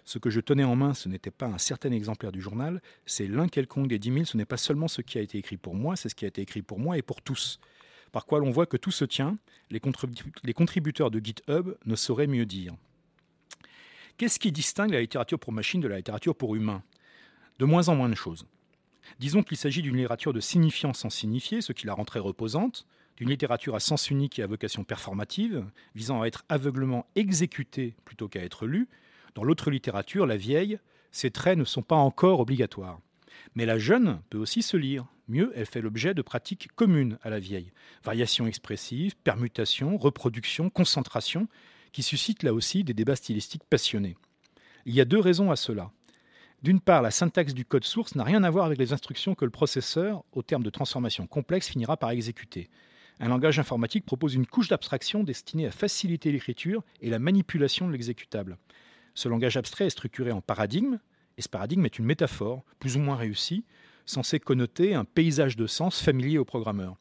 Ce 0.06 0.20
que 0.20 0.30
je 0.30 0.40
tenais 0.40 0.64
en 0.64 0.78
main, 0.78 0.94
ce 0.94 1.10
n'était 1.10 1.30
pas 1.30 1.48
un 1.48 1.58
certain 1.58 1.92
exemplaire 1.92 2.32
du 2.32 2.40
journal, 2.40 2.82
c'est 3.06 3.28
l'un 3.28 3.50
quelconque 3.50 3.90
des 3.90 4.00
10 4.00 4.14
000, 4.14 4.24
ce 4.24 4.38
n'est 4.38 4.46
pas 4.46 4.56
seulement 4.56 4.88
ce 4.88 5.02
qui 5.02 5.18
a 5.18 5.22
été 5.22 5.38
écrit 5.38 5.58
pour 5.58 5.76
moi, 5.76 5.98
c'est 5.98 6.08
ce 6.08 6.16
qui 6.16 6.24
a 6.24 6.30
été 6.30 6.42
écrit 6.42 6.62
pour 6.62 6.80
moi 6.80 6.98
et 6.98 7.02
pour 7.02 7.22
tous 7.22 7.60
par 8.14 8.26
quoi 8.26 8.40
l'on 8.40 8.52
voit 8.52 8.68
que 8.68 8.78
tout 8.78 8.92
se 8.92 9.04
tient, 9.04 9.38
les, 9.70 9.82
contributeurs 9.82 11.12
de 11.12 11.20
GitHub 11.20 11.76
ne 11.86 11.96
sauraient 11.98 12.28
mieux 12.28 12.46
dire. 12.46 12.74
Qu'est-ce 14.16 14.40
qui 14.40 14.54
distingue 14.54 14.92
la 14.92 15.02
littérature 15.02 15.40
pour 15.40 15.52
machine 15.52 15.82
de 15.82 15.90
la 15.90 15.98
littérature 15.98 16.36
pour 16.36 16.56
humain? 16.56 16.84
De 17.60 17.66
moins 17.66 17.90
en 17.90 17.96
moins 17.96 18.08
de 18.08 18.16
choses. 18.16 18.46
Disons 19.20 19.44
qu'il 19.44 19.58
s'agit 19.58 19.82
d'une 19.82 19.96
littérature 19.96 20.34
de 20.34 20.40
signifiant 20.40 20.94
sans 20.94 21.10
signifier, 21.10 21.62
ce 21.62 21.74
qui 21.74 21.86
la 21.86 21.94
rend 21.94 22.06
très 22.06 22.20
reposante, 22.20 22.86
d'une 23.18 23.30
littérature 23.30 23.76
à 23.76 23.80
sens 23.80 24.10
unique 24.10 24.40
et 24.40 24.44
à 24.44 24.48
vocation 24.48 24.84
performative, 24.84 25.66
visant 25.96 26.22
à 26.22 26.26
être 26.26 26.46
aveuglement 26.50 27.06
exécutée 27.16 27.96
plutôt 28.06 28.28
qu'à 28.28 28.44
être 28.44 28.66
lue. 28.66 28.88
Dans 29.36 29.44
l'autre 29.44 29.72
littérature, 29.72 30.26
la 30.26 30.38
vieille, 30.38 30.80
ces 31.12 31.32
traits 31.32 31.58
ne 31.58 31.64
sont 31.64 31.84
pas 31.84 31.96
encore 31.96 32.40
obligatoires. 32.40 33.00
Mais 33.56 33.66
la 33.66 33.78
jeune 33.78 34.22
peut 34.30 34.38
aussi 34.38 34.62
se 34.62 34.78
lire, 34.78 35.06
Mieux, 35.30 35.54
elle 35.56 35.66
fait 35.66 35.82
l'objet 35.82 36.14
de 36.14 36.22
pratiques 36.22 36.68
communes 36.76 37.18
à 37.24 37.30
la 37.30 37.40
vieille. 37.40 37.72
Variations 38.04 38.46
expressives, 38.46 39.16
permutations, 39.24 39.98
reproduction, 39.98 40.70
concentration, 40.70 41.48
qui 41.94 42.04
suscitent 42.04 42.44
là 42.44 42.54
aussi 42.54 42.84
des 42.84 42.94
débats 42.94 43.16
stylistiques 43.16 43.64
passionnés. 43.70 44.18
Il 44.86 44.94
y 44.94 45.02
a 45.02 45.06
deux 45.06 45.20
raisons 45.20 45.50
à 45.50 45.56
cela. 45.56 45.92
D'une 46.64 46.80
part, 46.80 47.02
la 47.02 47.12
syntaxe 47.12 47.54
du 47.54 47.66
code 47.66 47.84
source 47.84 48.16
n'a 48.16 48.24
rien 48.24 48.42
à 48.46 48.50
voir 48.50 48.66
avec 48.66 48.80
les 48.80 48.94
instructions 48.94 49.36
que 49.36 49.44
le 49.44 49.52
processeur, 49.52 50.24
au 50.32 50.44
terme 50.44 50.64
de 50.64 50.70
transformations 50.70 51.28
complexes, 51.28 51.68
finira 51.68 51.98
par 51.98 52.12
exécuter. 52.12 52.70
Un 53.20 53.28
langage 53.28 53.60
informatique 53.60 54.06
propose 54.06 54.34
une 54.34 54.48
couche 54.48 54.70
d'abstraction 54.70 55.26
destinée 55.26 55.68
à 55.68 55.72
faciliter 55.72 56.32
l'écriture 56.32 56.82
et 57.02 57.10
la 57.10 57.20
manipulation 57.20 57.86
de 57.86 57.92
l'exécutable. 57.92 58.58
Ce 59.14 59.28
langage 59.28 59.58
abstrait 59.58 59.88
est 59.88 59.90
structuré 59.90 60.32
en 60.32 60.40
paradigme, 60.40 61.00
et 61.38 61.42
ce 61.42 61.50
paradigme 61.50 61.86
est 61.86 62.00
une 62.00 62.06
métaphore, 62.06 62.64
plus 62.80 62.96
ou 62.96 63.00
moins 63.02 63.18
réussie, 63.18 63.66
censé 64.06 64.40
connoter 64.40 64.96
un 64.96 65.04
paysage 65.04 65.58
de 65.58 65.68
sens 65.68 66.02
familier 66.02 66.38
au 66.38 66.46
programmeur. 66.46 66.96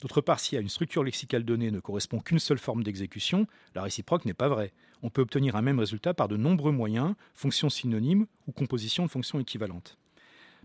D'autre 0.00 0.22
part, 0.22 0.40
si 0.40 0.56
à 0.56 0.60
une 0.60 0.68
structure 0.68 1.04
lexicale 1.04 1.44
donnée 1.44 1.70
ne 1.70 1.80
correspond 1.80 2.20
qu'une 2.20 2.38
seule 2.38 2.58
forme 2.58 2.82
d'exécution, 2.82 3.46
la 3.74 3.82
réciproque 3.82 4.24
n'est 4.24 4.34
pas 4.34 4.48
vraie. 4.48 4.72
On 5.02 5.10
peut 5.10 5.20
obtenir 5.20 5.56
un 5.56 5.62
même 5.62 5.78
résultat 5.78 6.14
par 6.14 6.28
de 6.28 6.36
nombreux 6.36 6.72
moyens, 6.72 7.14
fonctions 7.34 7.68
synonymes 7.68 8.26
ou 8.46 8.52
compositions 8.52 9.04
de 9.04 9.10
fonctions 9.10 9.40
équivalentes. 9.40 9.98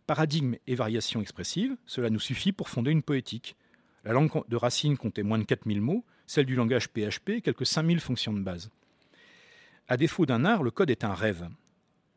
Paradigme 0.07 0.55
et 0.67 0.75
variation 0.75 1.19
expressive, 1.19 1.75
cela 1.85 2.09
nous 2.09 2.19
suffit 2.19 2.51
pour 2.51 2.69
fonder 2.69 2.91
une 2.91 3.03
poétique. 3.03 3.55
La 4.05 4.13
langue 4.13 4.31
de 4.47 4.55
Racine 4.55 4.97
comptait 4.97 5.23
moins 5.23 5.39
de 5.39 5.43
4000 5.43 5.81
mots, 5.81 6.05
celle 6.27 6.45
du 6.45 6.55
langage 6.55 6.89
PHP 6.89 7.41
quelques 7.43 7.65
5000 7.65 7.99
fonctions 7.99 8.33
de 8.33 8.39
base. 8.39 8.69
À 9.87 9.97
défaut 9.97 10.25
d'un 10.25 10.45
art, 10.45 10.63
le 10.63 10.71
code 10.71 10.89
est 10.89 11.03
un 11.03 11.13
rêve. 11.13 11.49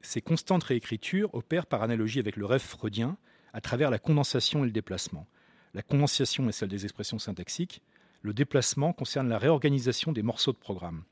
Ces 0.03 0.21
constantes 0.21 0.65
réécritures 0.65 1.35
opèrent 1.35 1.67
par 1.67 1.83
analogie 1.83 2.21
avec 2.21 2.37
le 2.37 2.47
rêve 2.47 2.63
freudien, 2.63 3.17
à 3.53 3.61
travers 3.61 3.91
la 3.91 3.99
condensation 3.99 4.63
et 4.63 4.67
le 4.67 4.73
déplacement. 4.73 5.27
La 5.75 5.83
connonciation 5.83 6.49
est 6.49 6.53
celle 6.53 6.69
des 6.69 6.85
expressions 6.85 7.19
syntaxiques. 7.19 7.83
Le 8.23 8.33
déplacement 8.33 8.93
concerne 8.93 9.29
la 9.29 9.39
réorganisation 9.39 10.13
des 10.13 10.23
morceaux 10.23 10.53
de 10.53 10.59
programme. 10.59 11.05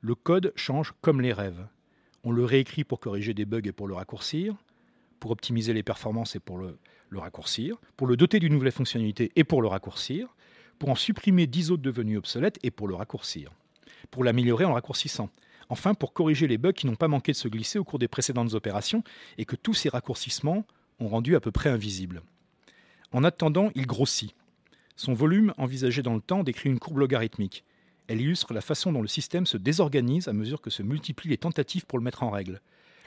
Le 0.00 0.14
code 0.14 0.52
change 0.56 0.92
comme 1.00 1.20
les 1.20 1.32
rêves. 1.32 1.66
On 2.24 2.32
le 2.32 2.44
réécrit 2.44 2.84
pour 2.84 3.00
corriger 3.00 3.34
des 3.34 3.44
bugs 3.44 3.62
et 3.64 3.72
pour 3.72 3.86
le 3.86 3.94
raccourcir, 3.94 4.56
pour 5.20 5.30
optimiser 5.30 5.72
les 5.72 5.84
performances 5.84 6.34
et 6.34 6.40
pour 6.40 6.58
le, 6.58 6.76
raccourcir, 7.12 7.76
pour 7.96 8.08
le 8.08 8.16
doter 8.16 8.40
d'une 8.40 8.52
nouvelle 8.52 8.72
fonctionnalité 8.72 9.30
et 9.36 9.44
pour 9.44 9.62
le 9.62 9.68
raccourcir, 9.68 10.34
pour 10.78 10.88
en 10.88 10.96
supprimer 10.96 11.46
10 11.46 11.70
autres 11.70 11.82
devenus 11.82 12.18
obsolètes 12.18 12.58
et 12.64 12.72
pour 12.72 12.88
le 12.88 12.96
raccourcir, 12.96 13.52
pour 14.10 14.24
l'améliorer 14.24 14.64
en 14.64 14.72
raccourcissant, 14.72 15.30
enfin 15.68 15.94
pour 15.94 16.12
corriger 16.12 16.48
les 16.48 16.58
bugs 16.58 16.72
qui 16.72 16.86
n'ont 16.86 16.96
pas 16.96 17.08
manqué 17.08 17.30
de 17.30 17.36
se 17.36 17.46
glisser 17.46 17.78
au 17.78 17.84
cours 17.84 18.00
des 18.00 18.08
précédentes 18.08 18.54
opérations 18.54 19.04
et 19.38 19.44
que 19.44 19.54
tous 19.54 19.74
ces 19.74 19.88
raccourcissements 19.88 20.66
ont 20.98 21.08
rendu 21.08 21.36
à 21.36 21.40
peu 21.40 21.52
près 21.52 21.70
invisibles. 21.70 22.22
En 23.12 23.24
attendant, 23.24 23.70
il 23.74 23.86
grossit. 23.86 24.34
Son 24.96 25.12
volume, 25.12 25.52
envisagé 25.58 26.02
dans 26.02 26.14
le 26.14 26.20
temps, 26.20 26.42
décrit 26.42 26.70
une 26.70 26.78
courbe 26.78 26.98
logarithmique. 26.98 27.64
Elle 28.08 28.20
illustre 28.20 28.52
la 28.52 28.60
façon 28.60 28.92
dont 28.92 29.02
le 29.02 29.08
système 29.08 29.46
se 29.46 29.56
désorganise 29.56 30.28
à 30.28 30.32
mesure 30.32 30.60
que 30.60 30.70
se 30.70 30.82
multiplient 30.82 31.30
les 31.30 31.38
tentatives 31.38 31.86
pour 31.86 31.98
le 31.98 32.04
mettre 32.04 32.22
en 32.22 32.30
règle. 32.30 32.60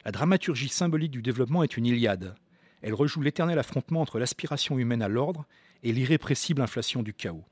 La 0.06 0.12
dramaturgie 0.12 0.70
symbolique 0.70 1.12
du 1.12 1.22
développement 1.22 1.64
est 1.64 1.78
une 1.78 1.86
Iliade. 1.86 2.36
Elle 2.82 2.94
rejoue 2.94 3.22
l'éternel 3.22 3.58
affrontement 3.58 4.02
entre 4.02 4.20
l'aspiration 4.20 4.78
humaine 4.78 5.02
à 5.02 5.08
l'ordre 5.08 5.46
et 5.84 5.92
l'irrépressible 5.92 6.62
inflation 6.62 7.02
du 7.02 7.14
chaos. 7.14 7.44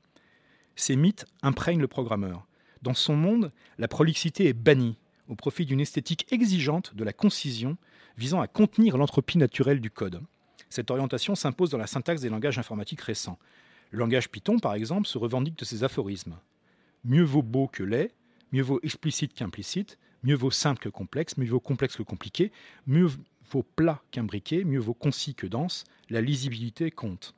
Ces 0.76 0.96
mythes 0.96 1.26
imprègnent 1.42 1.80
le 1.80 1.88
programmeur. 1.88 2.46
Dans 2.82 2.94
son 2.94 3.16
monde, 3.16 3.50
la 3.78 3.88
prolixité 3.88 4.46
est 4.46 4.52
bannie 4.52 4.96
au 5.28 5.34
profit 5.34 5.66
d'une 5.66 5.80
esthétique 5.80 6.26
exigeante 6.32 6.94
de 6.94 7.02
la 7.02 7.12
concision 7.12 7.76
visant 8.16 8.40
à 8.40 8.46
contenir 8.46 8.96
l'entropie 8.96 9.38
naturelle 9.38 9.80
du 9.80 9.90
code. 9.90 10.20
Cette 10.74 10.90
orientation 10.90 11.36
s'impose 11.36 11.70
dans 11.70 11.78
la 11.78 11.86
syntaxe 11.86 12.20
des 12.20 12.28
langages 12.28 12.58
informatiques 12.58 13.02
récents. 13.02 13.38
Le 13.92 14.00
langage 14.00 14.28
Python, 14.28 14.58
par 14.58 14.74
exemple, 14.74 15.06
se 15.06 15.18
revendique 15.18 15.56
de 15.56 15.64
ses 15.64 15.84
aphorismes. 15.84 16.36
Mieux 17.04 17.22
vaut 17.22 17.44
beau 17.44 17.68
que 17.68 17.84
laid, 17.84 18.10
mieux 18.50 18.64
vaut 18.64 18.80
explicite 18.82 19.34
qu'implicite, 19.34 20.00
mieux 20.24 20.34
vaut 20.34 20.50
simple 20.50 20.80
que 20.80 20.88
complexe, 20.88 21.36
mieux 21.36 21.48
vaut 21.48 21.60
complexe 21.60 21.94
que 21.94 22.02
compliqué, 22.02 22.50
mieux 22.88 23.08
vaut 23.52 23.62
plat 23.62 24.02
qu'imbriqué, 24.10 24.64
mieux 24.64 24.80
vaut 24.80 24.94
concis 24.94 25.36
que 25.36 25.46
dense, 25.46 25.84
la 26.10 26.20
lisibilité 26.20 26.90
compte. 26.90 27.36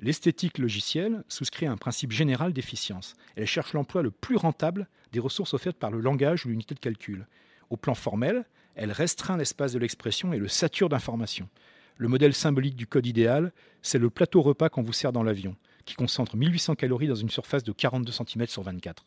L'esthétique 0.00 0.58
logicielle 0.58 1.22
souscrit 1.28 1.66
à 1.66 1.70
un 1.70 1.76
principe 1.76 2.10
général 2.10 2.52
d'efficience. 2.52 3.14
Elle 3.36 3.46
cherche 3.46 3.74
l'emploi 3.74 4.02
le 4.02 4.10
plus 4.10 4.34
rentable 4.34 4.88
des 5.12 5.20
ressources 5.20 5.54
offertes 5.54 5.78
par 5.78 5.92
le 5.92 6.00
langage 6.00 6.46
ou 6.46 6.48
l'unité 6.48 6.74
de 6.74 6.80
calcul. 6.80 7.28
Au 7.70 7.76
plan 7.76 7.94
formel, 7.94 8.44
elle 8.74 8.90
restreint 8.90 9.36
l'espace 9.36 9.72
de 9.72 9.78
l'expression 9.78 10.32
et 10.32 10.38
le 10.38 10.48
sature 10.48 10.88
d'informations. 10.88 11.48
Le 11.96 12.08
modèle 12.08 12.34
symbolique 12.34 12.74
du 12.74 12.88
code 12.88 13.06
idéal, 13.06 13.52
c'est 13.80 13.98
le 13.98 14.10
plateau 14.10 14.42
repas 14.42 14.68
qu'on 14.68 14.82
vous 14.82 14.92
sert 14.92 15.12
dans 15.12 15.22
l'avion, 15.22 15.54
qui 15.84 15.94
concentre 15.94 16.36
1800 16.36 16.74
calories 16.74 17.06
dans 17.06 17.14
une 17.14 17.30
surface 17.30 17.62
de 17.62 17.70
42 17.70 18.10
cm 18.10 18.46
sur 18.48 18.62
24. 18.62 19.04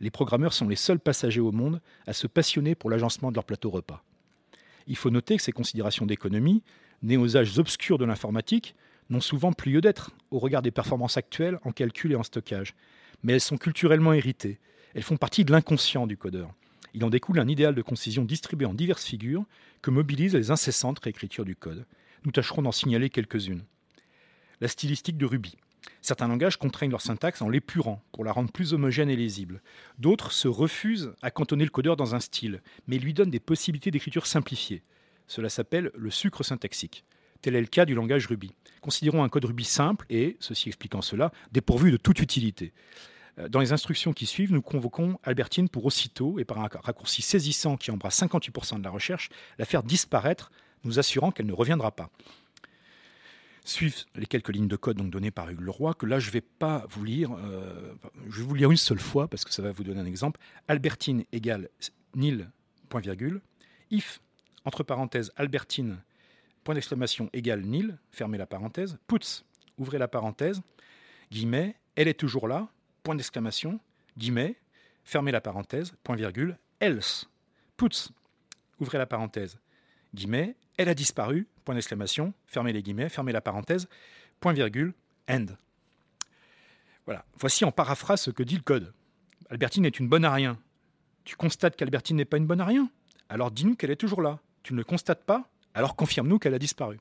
Les 0.00 0.10
programmeurs 0.10 0.52
sont 0.52 0.68
les 0.68 0.76
seuls 0.76 1.00
passagers 1.00 1.40
au 1.40 1.52
monde 1.52 1.80
à 2.06 2.12
se 2.12 2.26
passionner 2.26 2.74
pour 2.74 2.90
l'agencement 2.90 3.30
de 3.30 3.36
leur 3.36 3.44
plateau 3.44 3.70
repas. 3.70 4.04
Il 4.86 4.96
faut 4.96 5.10
noter 5.10 5.36
que 5.36 5.42
ces 5.42 5.52
considérations 5.52 6.04
d'économie, 6.04 6.62
nées 7.02 7.16
aux 7.16 7.36
âges 7.38 7.58
obscurs 7.58 7.96
de 7.96 8.04
l'informatique, 8.04 8.74
n'ont 9.08 9.20
souvent 9.20 9.52
plus 9.52 9.72
lieu 9.72 9.80
d'être 9.80 10.12
au 10.30 10.38
regard 10.38 10.62
des 10.62 10.70
performances 10.70 11.16
actuelles 11.16 11.58
en 11.64 11.72
calcul 11.72 12.12
et 12.12 12.16
en 12.16 12.22
stockage. 12.22 12.74
Mais 13.22 13.32
elles 13.32 13.40
sont 13.40 13.58
culturellement 13.58 14.12
héritées. 14.12 14.58
Elles 14.94 15.02
font 15.02 15.16
partie 15.16 15.44
de 15.44 15.52
l'inconscient 15.52 16.06
du 16.06 16.16
codeur. 16.16 16.52
Il 16.92 17.04
en 17.04 17.10
découle 17.10 17.38
un 17.38 17.48
idéal 17.48 17.74
de 17.74 17.82
concision 17.82 18.24
distribué 18.24 18.66
en 18.66 18.74
diverses 18.74 19.04
figures 19.04 19.44
que 19.80 19.90
mobilisent 19.90 20.34
les 20.34 20.50
incessantes 20.50 20.98
réécritures 20.98 21.44
du 21.44 21.56
code. 21.56 21.86
Nous 22.24 22.32
tâcherons 22.32 22.62
d'en 22.62 22.72
signaler 22.72 23.08
quelques-unes. 23.08 23.64
La 24.60 24.68
stylistique 24.68 25.16
de 25.16 25.26
Ruby. 25.26 25.56
Certains 26.02 26.28
langages 26.28 26.58
contraignent 26.58 26.90
leur 26.90 27.00
syntaxe 27.00 27.40
en 27.40 27.48
l'épurant 27.48 28.02
pour 28.12 28.24
la 28.24 28.32
rendre 28.32 28.52
plus 28.52 28.74
homogène 28.74 29.08
et 29.08 29.16
lisible. 29.16 29.62
D'autres 29.98 30.32
se 30.32 30.48
refusent 30.48 31.14
à 31.22 31.30
cantonner 31.30 31.64
le 31.64 31.70
codeur 31.70 31.96
dans 31.96 32.14
un 32.14 32.20
style, 32.20 32.62
mais 32.86 32.98
lui 32.98 33.14
donnent 33.14 33.30
des 33.30 33.40
possibilités 33.40 33.90
d'écriture 33.90 34.26
simplifiées. 34.26 34.82
Cela 35.26 35.48
s'appelle 35.48 35.90
le 35.94 36.10
sucre 36.10 36.42
syntaxique. 36.42 37.04
Tel 37.40 37.56
est 37.56 37.60
le 37.60 37.66
cas 37.66 37.86
du 37.86 37.94
langage 37.94 38.26
Ruby. 38.26 38.52
Considérons 38.82 39.24
un 39.24 39.28
code 39.28 39.46
Ruby 39.46 39.64
simple 39.64 40.04
et, 40.10 40.36
ceci 40.40 40.68
expliquant 40.68 41.02
cela, 41.02 41.32
dépourvu 41.52 41.90
de 41.90 41.96
toute 41.96 42.20
utilité. 42.20 42.72
Euh, 43.38 43.48
dans 43.48 43.60
les 43.60 43.72
instructions 43.72 44.12
qui 44.12 44.26
suivent, 44.26 44.52
nous 44.52 44.62
convoquons 44.62 45.18
Albertine 45.22 45.68
pour 45.68 45.86
aussitôt, 45.86 46.38
et 46.38 46.44
par 46.44 46.58
un 46.58 46.68
raccourci 46.82 47.22
saisissant 47.22 47.76
qui 47.76 47.90
embrasse 47.90 48.20
58% 48.20 48.78
de 48.78 48.84
la 48.84 48.90
recherche, 48.90 49.30
la 49.58 49.64
faire 49.64 49.82
disparaître, 49.82 50.50
nous 50.84 50.98
assurant 50.98 51.30
qu'elle 51.30 51.46
ne 51.46 51.52
reviendra 51.52 51.90
pas. 51.90 52.10
Suivent 53.64 54.04
les 54.14 54.26
quelques 54.26 54.48
lignes 54.48 54.68
de 54.68 54.76
code 54.76 54.96
donc 54.96 55.10
données 55.10 55.30
par 55.30 55.50
Hugues 55.50 55.60
Leroy, 55.60 55.94
que 55.94 56.06
là 56.06 56.18
je 56.18 56.28
ne 56.28 56.32
vais 56.32 56.40
pas 56.40 56.86
vous 56.90 57.04
lire, 57.04 57.30
euh, 57.32 57.92
je 58.28 58.40
vais 58.40 58.46
vous 58.46 58.54
lire 58.54 58.70
une 58.70 58.76
seule 58.76 58.98
fois 58.98 59.28
parce 59.28 59.44
que 59.44 59.52
ça 59.52 59.62
va 59.62 59.70
vous 59.70 59.84
donner 59.84 60.00
un 60.00 60.06
exemple. 60.06 60.40
Albertine 60.66 61.24
égale 61.32 61.68
nil, 62.14 62.50
point 62.88 63.00
virgule, 63.00 63.40
if, 63.90 64.20
entre 64.64 64.82
parenthèses, 64.82 65.32
Albertine, 65.36 66.02
point 66.64 66.74
d'exclamation 66.74 67.30
égale 67.32 67.62
nil, 67.62 67.98
fermez 68.10 68.38
la 68.38 68.46
parenthèse, 68.46 68.98
puts, 69.06 69.44
ouvrez 69.78 69.98
la 69.98 70.08
parenthèse, 70.08 70.62
guillemets, 71.30 71.76
elle 71.96 72.08
est 72.08 72.18
toujours 72.18 72.48
là, 72.48 72.68
point 73.02 73.14
d'exclamation, 73.14 73.80
guillemets, 74.16 74.56
fermez 75.04 75.32
la 75.32 75.40
parenthèse, 75.40 75.94
point 76.02 76.16
virgule, 76.16 76.58
else, 76.80 77.28
puts, 77.76 78.10
ouvrez 78.78 78.98
la 78.98 79.06
parenthèse, 79.06 79.58
guillemets, 80.14 80.56
elle 80.80 80.88
a 80.88 80.94
disparu, 80.94 81.46
point 81.66 81.74
d'exclamation, 81.74 82.32
fermez 82.46 82.72
les 82.72 82.82
guillemets, 82.82 83.10
fermez 83.10 83.32
la 83.32 83.42
parenthèse, 83.42 83.86
point 84.40 84.54
virgule, 84.54 84.94
end. 85.28 85.44
Voilà, 87.04 87.26
voici 87.38 87.66
en 87.66 87.70
paraphrase 87.70 88.22
ce 88.22 88.30
que 88.30 88.42
dit 88.42 88.56
le 88.56 88.62
code. 88.62 88.94
Albertine 89.50 89.84
est 89.84 89.98
une 90.00 90.08
bonne 90.08 90.24
à 90.24 90.32
rien. 90.32 90.58
Tu 91.24 91.36
constates 91.36 91.76
qu'Albertine 91.76 92.16
n'est 92.16 92.24
pas 92.24 92.38
une 92.38 92.46
bonne 92.46 92.62
à 92.62 92.64
rien? 92.64 92.90
Alors 93.28 93.50
dis-nous 93.50 93.76
qu'elle 93.76 93.90
est 93.90 93.96
toujours 93.96 94.22
là. 94.22 94.40
Tu 94.62 94.72
ne 94.72 94.78
le 94.78 94.84
constates 94.84 95.24
pas? 95.24 95.50
Alors 95.74 95.96
confirme-nous 95.96 96.38
qu'elle 96.38 96.54
a 96.54 96.58
disparu. 96.58 96.98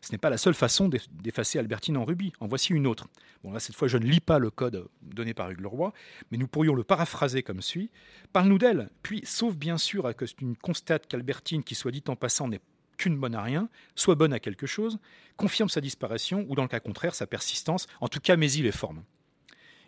Ce 0.00 0.12
n'est 0.12 0.18
pas 0.18 0.30
la 0.30 0.36
seule 0.36 0.54
façon 0.54 0.88
d'effacer 0.88 1.58
Albertine 1.58 1.96
en 1.96 2.04
Ruby. 2.04 2.32
En 2.38 2.46
voici 2.46 2.74
une 2.74 2.86
autre. 2.86 3.08
Bon, 3.42 3.50
là, 3.50 3.58
cette 3.58 3.74
fois, 3.74 3.88
je 3.88 3.98
ne 3.98 4.04
lis 4.04 4.20
pas 4.20 4.38
le 4.38 4.50
code 4.50 4.86
donné 5.02 5.34
par 5.34 5.50
Hugues 5.50 5.62
Leroy, 5.62 5.92
mais 6.30 6.38
nous 6.38 6.46
pourrions 6.46 6.74
le 6.74 6.84
paraphraser 6.84 7.42
comme 7.42 7.62
suit. 7.62 7.90
Parle-nous 8.32 8.58
d'elle, 8.58 8.90
puis, 9.02 9.22
sauf 9.24 9.56
bien 9.56 9.78
sûr 9.78 10.06
à 10.06 10.14
que 10.14 10.26
tu 10.26 10.54
constates 10.62 11.06
qu'Albertine, 11.06 11.64
qui 11.64 11.74
soit 11.74 11.90
dit 11.90 12.04
en 12.06 12.16
passant, 12.16 12.48
n'est 12.48 12.60
qu'une 12.96 13.18
bonne 13.18 13.34
à 13.34 13.42
rien, 13.42 13.68
soit 13.94 14.14
bonne 14.14 14.32
à 14.32 14.40
quelque 14.40 14.66
chose, 14.66 14.98
confirme 15.36 15.68
sa 15.68 15.80
disparition 15.80 16.46
ou, 16.48 16.54
dans 16.54 16.62
le 16.62 16.68
cas 16.68 16.80
contraire, 16.80 17.14
sa 17.14 17.26
persistance, 17.26 17.86
en 18.00 18.08
tout 18.08 18.20
cas, 18.20 18.36
mais-y 18.36 18.62
les 18.62 18.72
formes. 18.72 19.02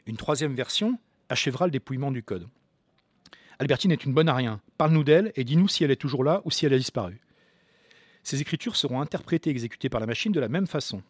Une 0.06 0.16
troisième 0.16 0.54
version 0.54 0.98
achèvera 1.28 1.66
le 1.66 1.72
dépouillement 1.72 2.12
du 2.12 2.22
code. 2.22 2.48
Albertine 3.58 3.92
est 3.92 4.04
une 4.04 4.12
bonne 4.12 4.28
à 4.28 4.34
rien. 4.34 4.60
Parle-nous 4.76 5.04
d'elle 5.04 5.32
et 5.34 5.44
dis-nous 5.44 5.68
si 5.68 5.82
elle 5.82 5.90
est 5.90 5.96
toujours 5.96 6.24
là 6.24 6.42
ou 6.44 6.50
si 6.50 6.66
elle 6.66 6.74
a 6.74 6.78
disparu. 6.78 7.20
Ces 8.22 8.40
écritures 8.40 8.76
seront 8.76 9.00
interprétées 9.00 9.50
et 9.50 9.52
exécutées 9.52 9.88
par 9.88 10.00
la 10.00 10.06
machine 10.06 10.32
de 10.32 10.40
la 10.40 10.48
même 10.48 10.66
façon. 10.66 11.02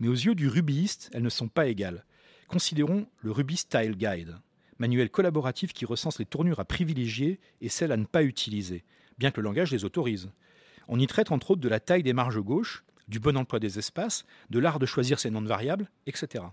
Mais 0.00 0.08
aux 0.08 0.12
yeux 0.12 0.34
du 0.34 0.48
rubyiste, 0.48 1.10
elles 1.12 1.22
ne 1.22 1.28
sont 1.28 1.48
pas 1.48 1.66
égales. 1.66 2.04
Considérons 2.48 3.06
le 3.20 3.30
Ruby 3.30 3.56
Style 3.56 3.96
Guide, 3.96 4.38
manuel 4.78 5.10
collaboratif 5.10 5.72
qui 5.72 5.84
recense 5.84 6.18
les 6.18 6.24
tournures 6.24 6.60
à 6.60 6.64
privilégier 6.64 7.38
et 7.60 7.68
celles 7.68 7.92
à 7.92 7.96
ne 7.96 8.06
pas 8.06 8.22
utiliser, 8.22 8.84
bien 9.18 9.30
que 9.30 9.40
le 9.40 9.44
langage 9.44 9.72
les 9.72 9.84
autorise. 9.84 10.30
On 10.88 10.98
y 10.98 11.06
traite 11.06 11.32
entre 11.32 11.52
autres 11.52 11.60
de 11.60 11.68
la 11.68 11.80
taille 11.80 12.02
des 12.02 12.12
marges 12.12 12.40
gauches, 12.40 12.84
du 13.08 13.20
bon 13.20 13.36
emploi 13.36 13.58
des 13.58 13.78
espaces, 13.78 14.24
de 14.50 14.58
l'art 14.58 14.78
de 14.78 14.86
choisir 14.86 15.18
ses 15.18 15.30
noms 15.30 15.42
de 15.42 15.48
variables, 15.48 15.90
etc. 16.06 16.44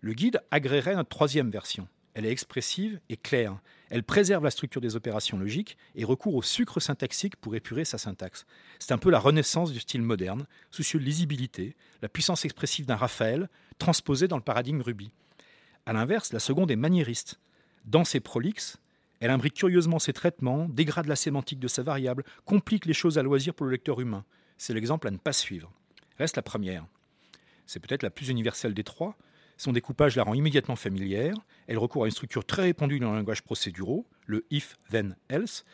Le 0.00 0.12
guide 0.12 0.40
agréerait 0.50 0.96
notre 0.96 1.08
troisième 1.08 1.50
version, 1.50 1.88
elle 2.14 2.26
est 2.26 2.30
expressive 2.30 3.00
et 3.08 3.16
claire. 3.16 3.58
Elle 3.88 4.02
préserve 4.02 4.44
la 4.44 4.50
structure 4.50 4.80
des 4.80 4.96
opérations 4.96 5.38
logiques 5.38 5.78
et 5.94 6.04
recourt 6.04 6.34
au 6.34 6.42
sucre 6.42 6.78
syntaxique 6.78 7.36
pour 7.36 7.54
épurer 7.54 7.84
sa 7.84 7.98
syntaxe. 7.98 8.44
C'est 8.78 8.92
un 8.92 8.98
peu 8.98 9.10
la 9.10 9.18
renaissance 9.18 9.72
du 9.72 9.80
style 9.80 10.02
moderne, 10.02 10.46
soucieux 10.70 11.00
de 11.00 11.04
lisibilité, 11.04 11.74
la 12.02 12.08
puissance 12.08 12.44
expressive 12.44 12.86
d'un 12.86 12.96
Raphaël 12.96 13.48
transposée 13.78 14.28
dans 14.28 14.36
le 14.36 14.42
paradigme 14.42 14.82
Ruby. 14.82 15.10
A 15.86 15.92
l'inverse, 15.94 16.32
la 16.32 16.38
seconde 16.38 16.70
est 16.70 16.76
maniériste. 16.76 17.40
Dans 17.86 18.04
ses 18.04 18.20
prolixes, 18.20 18.78
elle 19.22 19.30
imbrique 19.30 19.54
curieusement 19.54 20.00
ses 20.00 20.12
traitements, 20.12 20.68
dégrade 20.68 21.06
la 21.06 21.14
sémantique 21.14 21.60
de 21.60 21.68
sa 21.68 21.84
variable, 21.84 22.24
complique 22.44 22.86
les 22.86 22.92
choses 22.92 23.18
à 23.18 23.22
loisir 23.22 23.54
pour 23.54 23.66
le 23.66 23.70
lecteur 23.70 24.00
humain. 24.00 24.24
C'est 24.58 24.74
l'exemple 24.74 25.06
à 25.06 25.12
ne 25.12 25.16
pas 25.16 25.32
suivre. 25.32 25.72
Reste 26.18 26.34
la 26.34 26.42
première. 26.42 26.84
C'est 27.64 27.78
peut-être 27.78 28.02
la 28.02 28.10
plus 28.10 28.30
universelle 28.30 28.74
des 28.74 28.82
trois, 28.82 29.16
son 29.58 29.70
découpage 29.70 30.16
la 30.16 30.24
rend 30.24 30.34
immédiatement 30.34 30.74
familière. 30.74 31.36
Elle 31.68 31.78
recourt 31.78 32.02
à 32.02 32.06
une 32.06 32.12
structure 32.12 32.44
très 32.44 32.62
répandue 32.62 32.98
dans 32.98 33.12
le 33.12 33.18
langage 33.18 33.42
procéduraux, 33.42 34.08
le 34.26 34.44
if, 34.50 34.76
then, 34.90 35.14
else. 35.28 35.64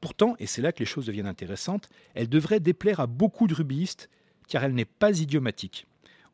Pourtant, 0.00 0.34
et 0.40 0.46
c'est 0.48 0.60
là 0.60 0.72
que 0.72 0.80
les 0.80 0.84
choses 0.84 1.06
deviennent 1.06 1.28
intéressantes, 1.28 1.88
elle 2.14 2.28
devrait 2.28 2.58
déplaire 2.58 2.98
à 2.98 3.06
beaucoup 3.06 3.46
de 3.46 3.54
rubistes 3.54 4.10
car 4.48 4.64
elle 4.64 4.74
n'est 4.74 4.84
pas 4.84 5.20
idiomatique. 5.20 5.86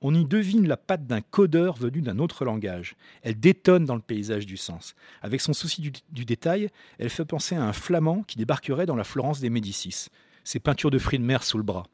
On 0.04 0.12
y 0.14 0.24
devine 0.24 0.66
la 0.66 0.76
patte 0.76 1.06
d'un 1.06 1.20
codeur 1.20 1.76
venu 1.76 2.02
d'un 2.02 2.18
autre 2.18 2.44
langage. 2.44 2.96
Elle 3.22 3.38
détonne 3.38 3.84
dans 3.84 3.94
le 3.94 4.00
paysage 4.00 4.46
du 4.46 4.56
sens. 4.56 4.96
Avec 5.22 5.40
son 5.40 5.52
souci 5.52 5.92
du, 6.10 6.24
détail, 6.24 6.70
elle 6.98 7.08
fait 7.08 7.24
penser 7.24 7.54
à 7.54 7.62
un 7.62 7.72
flamand 7.72 8.24
qui 8.24 8.36
débarquerait 8.36 8.84
dans 8.84 8.96
la 8.96 9.04
Florence 9.04 9.38
des 9.38 9.48
Médicis, 9.48 10.08
ses 10.42 10.58
peintures 10.58 10.90
de 10.90 10.98
fruits 10.98 11.20
de 11.20 11.24
mer 11.24 11.44
sous 11.44 11.56
le 11.56 11.62
bras. 11.62 11.86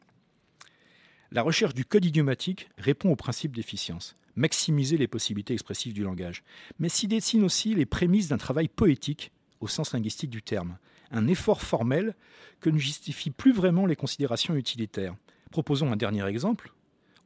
La 1.31 1.43
recherche 1.43 1.75
du 1.75 1.85
code 1.85 2.07
idiomatique 2.07 2.71
répond 2.79 3.11
au 3.11 3.17
principe 3.17 3.55
d'efficience, 3.55 4.15
maximiser 4.37 4.97
les 4.97 5.07
possibilités 5.07 5.53
expressives 5.53 5.93
du 5.93 6.03
langage, 6.03 6.43
mais 6.79 6.89
s'y 6.89 7.09
dessine 7.09 7.45
aussi 7.45 7.75
les 7.75 7.85
prémices 7.85 8.29
d'un 8.29 8.39
travail 8.39 8.69
poétique 8.69 9.33
au 9.61 9.69
sens 9.69 9.93
linguistique 9.93 10.31
du 10.31 10.41
terme, 10.41 10.79
un 11.11 11.27
effort 11.27 11.61
formel 11.61 12.15
que 12.61 12.71
ne 12.71 12.79
justifient 12.79 13.33
plus 13.33 13.53
vraiment 13.53 13.85
les 13.85 13.97
considérations 13.97 14.55
utilitaires. 14.55 15.15
Proposons 15.51 15.93
un 15.93 15.97
dernier 15.97 16.27
exemple. 16.27 16.73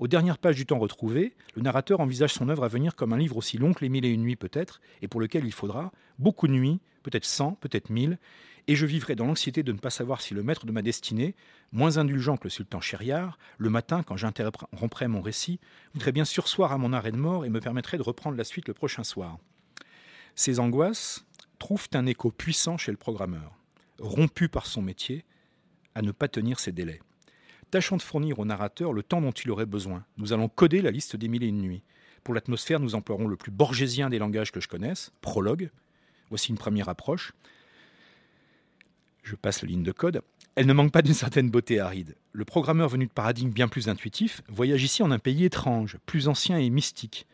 Aux 0.02 0.08
dernières 0.08 0.38
pages 0.38 0.56
du 0.56 0.66
temps 0.66 0.80
retrouvé, 0.80 1.32
le 1.54 1.62
narrateur 1.62 2.00
envisage 2.00 2.32
son 2.32 2.48
œuvre 2.48 2.64
à 2.64 2.68
venir 2.68 2.96
comme 2.96 3.12
un 3.12 3.16
livre 3.16 3.36
aussi 3.36 3.56
long 3.56 3.72
que 3.72 3.82
les 3.82 3.88
mille 3.88 4.04
et 4.04 4.08
une 4.08 4.22
nuits 4.22 4.34
peut-être, 4.34 4.80
et 5.00 5.06
pour 5.06 5.20
lequel 5.20 5.44
il 5.44 5.52
faudra 5.52 5.92
beaucoup 6.18 6.48
de 6.48 6.52
nuits, 6.52 6.80
peut-être 7.04 7.24
cent, 7.24 7.52
peut-être 7.60 7.88
mille, 7.88 8.18
et 8.66 8.74
je 8.74 8.84
vivrai 8.84 9.14
dans 9.14 9.26
l'anxiété 9.26 9.62
de 9.62 9.70
ne 9.70 9.78
pas 9.78 9.90
savoir 9.90 10.20
si 10.20 10.34
le 10.34 10.42
maître 10.42 10.66
de 10.66 10.72
ma 10.72 10.82
destinée, 10.82 11.36
moins 11.70 11.98
indulgent 11.98 12.36
que 12.36 12.48
le 12.48 12.50
sultan 12.50 12.80
Shériar, 12.80 13.38
le 13.58 13.70
matin, 13.70 14.02
quand 14.02 14.16
j'interromprai 14.16 15.06
mon 15.06 15.20
récit, 15.20 15.60
voudrait 15.94 16.10
bien 16.10 16.24
sursoir 16.24 16.72
à 16.72 16.78
mon 16.78 16.92
arrêt 16.92 17.12
de 17.12 17.16
mort 17.16 17.44
et 17.44 17.48
me 17.48 17.60
permettrait 17.60 17.96
de 17.96 18.02
reprendre 18.02 18.36
la 18.36 18.42
suite 18.42 18.66
le 18.66 18.74
prochain 18.74 19.04
soir. 19.04 19.38
Ces 20.34 20.58
angoisses 20.58 21.24
trouvent 21.60 21.86
un 21.94 22.06
écho 22.06 22.32
puissant 22.32 22.76
chez 22.76 22.90
le 22.90 22.98
programmeur, 22.98 23.56
rompu 24.00 24.48
par 24.48 24.66
son 24.66 24.82
métier, 24.82 25.24
à 25.94 26.02
ne 26.02 26.10
pas 26.10 26.26
tenir 26.26 26.58
ses 26.58 26.72
délais. 26.72 26.98
Tâchons 27.72 27.96
de 27.96 28.02
fournir 28.02 28.38
au 28.38 28.44
narrateur 28.44 28.92
le 28.92 29.02
temps 29.02 29.20
dont 29.20 29.32
il 29.32 29.50
aurait 29.50 29.66
besoin. 29.66 30.04
Nous 30.16 30.32
allons 30.32 30.48
coder 30.48 30.80
la 30.80 30.92
liste 30.92 31.16
des 31.16 31.26
mille 31.26 31.42
et 31.42 31.48
une 31.48 31.62
nuits. 31.62 31.82
Pour 32.22 32.35
l'atmosphère, 32.35 32.78
nous 32.78 32.94
emploierons 32.94 33.26
le 33.26 33.37
plus 33.37 33.50
borgésien 33.50 34.11
des 34.11 34.20
langages 34.20 34.52
que 34.52 34.61
je 34.61 34.68
connaisse, 34.68 35.11
prologue. 35.22 35.70
Voici 36.30 36.50
une 36.50 36.58
première 36.58 36.88
approche 36.88 37.32
je 39.22 39.37
passe 39.37 39.62
la 39.62 39.68
ligne 39.68 39.82
de 39.82 39.92
code, 39.92 40.22
elle 40.56 40.66
ne 40.66 40.72
manque 40.72 40.92
pas 40.92 41.02
d'une 41.02 41.14
certaine 41.14 41.50
beauté 41.50 41.80
aride. 41.80 42.16
Le 42.32 42.44
programmeur 42.44 42.88
venu 42.88 43.06
de 43.06 43.12
paradigmes 43.12 43.50
bien 43.50 43.68
plus 43.68 43.88
intuitifs 43.88 44.42
voyage 44.48 44.82
ici 44.82 45.02
en 45.02 45.11
un 45.11 45.18
pays 45.18 45.44
étrange, 45.44 45.98
plus 46.06 46.28
ancien 46.28 46.58
et 46.58 46.70
mystique. 46.70 47.26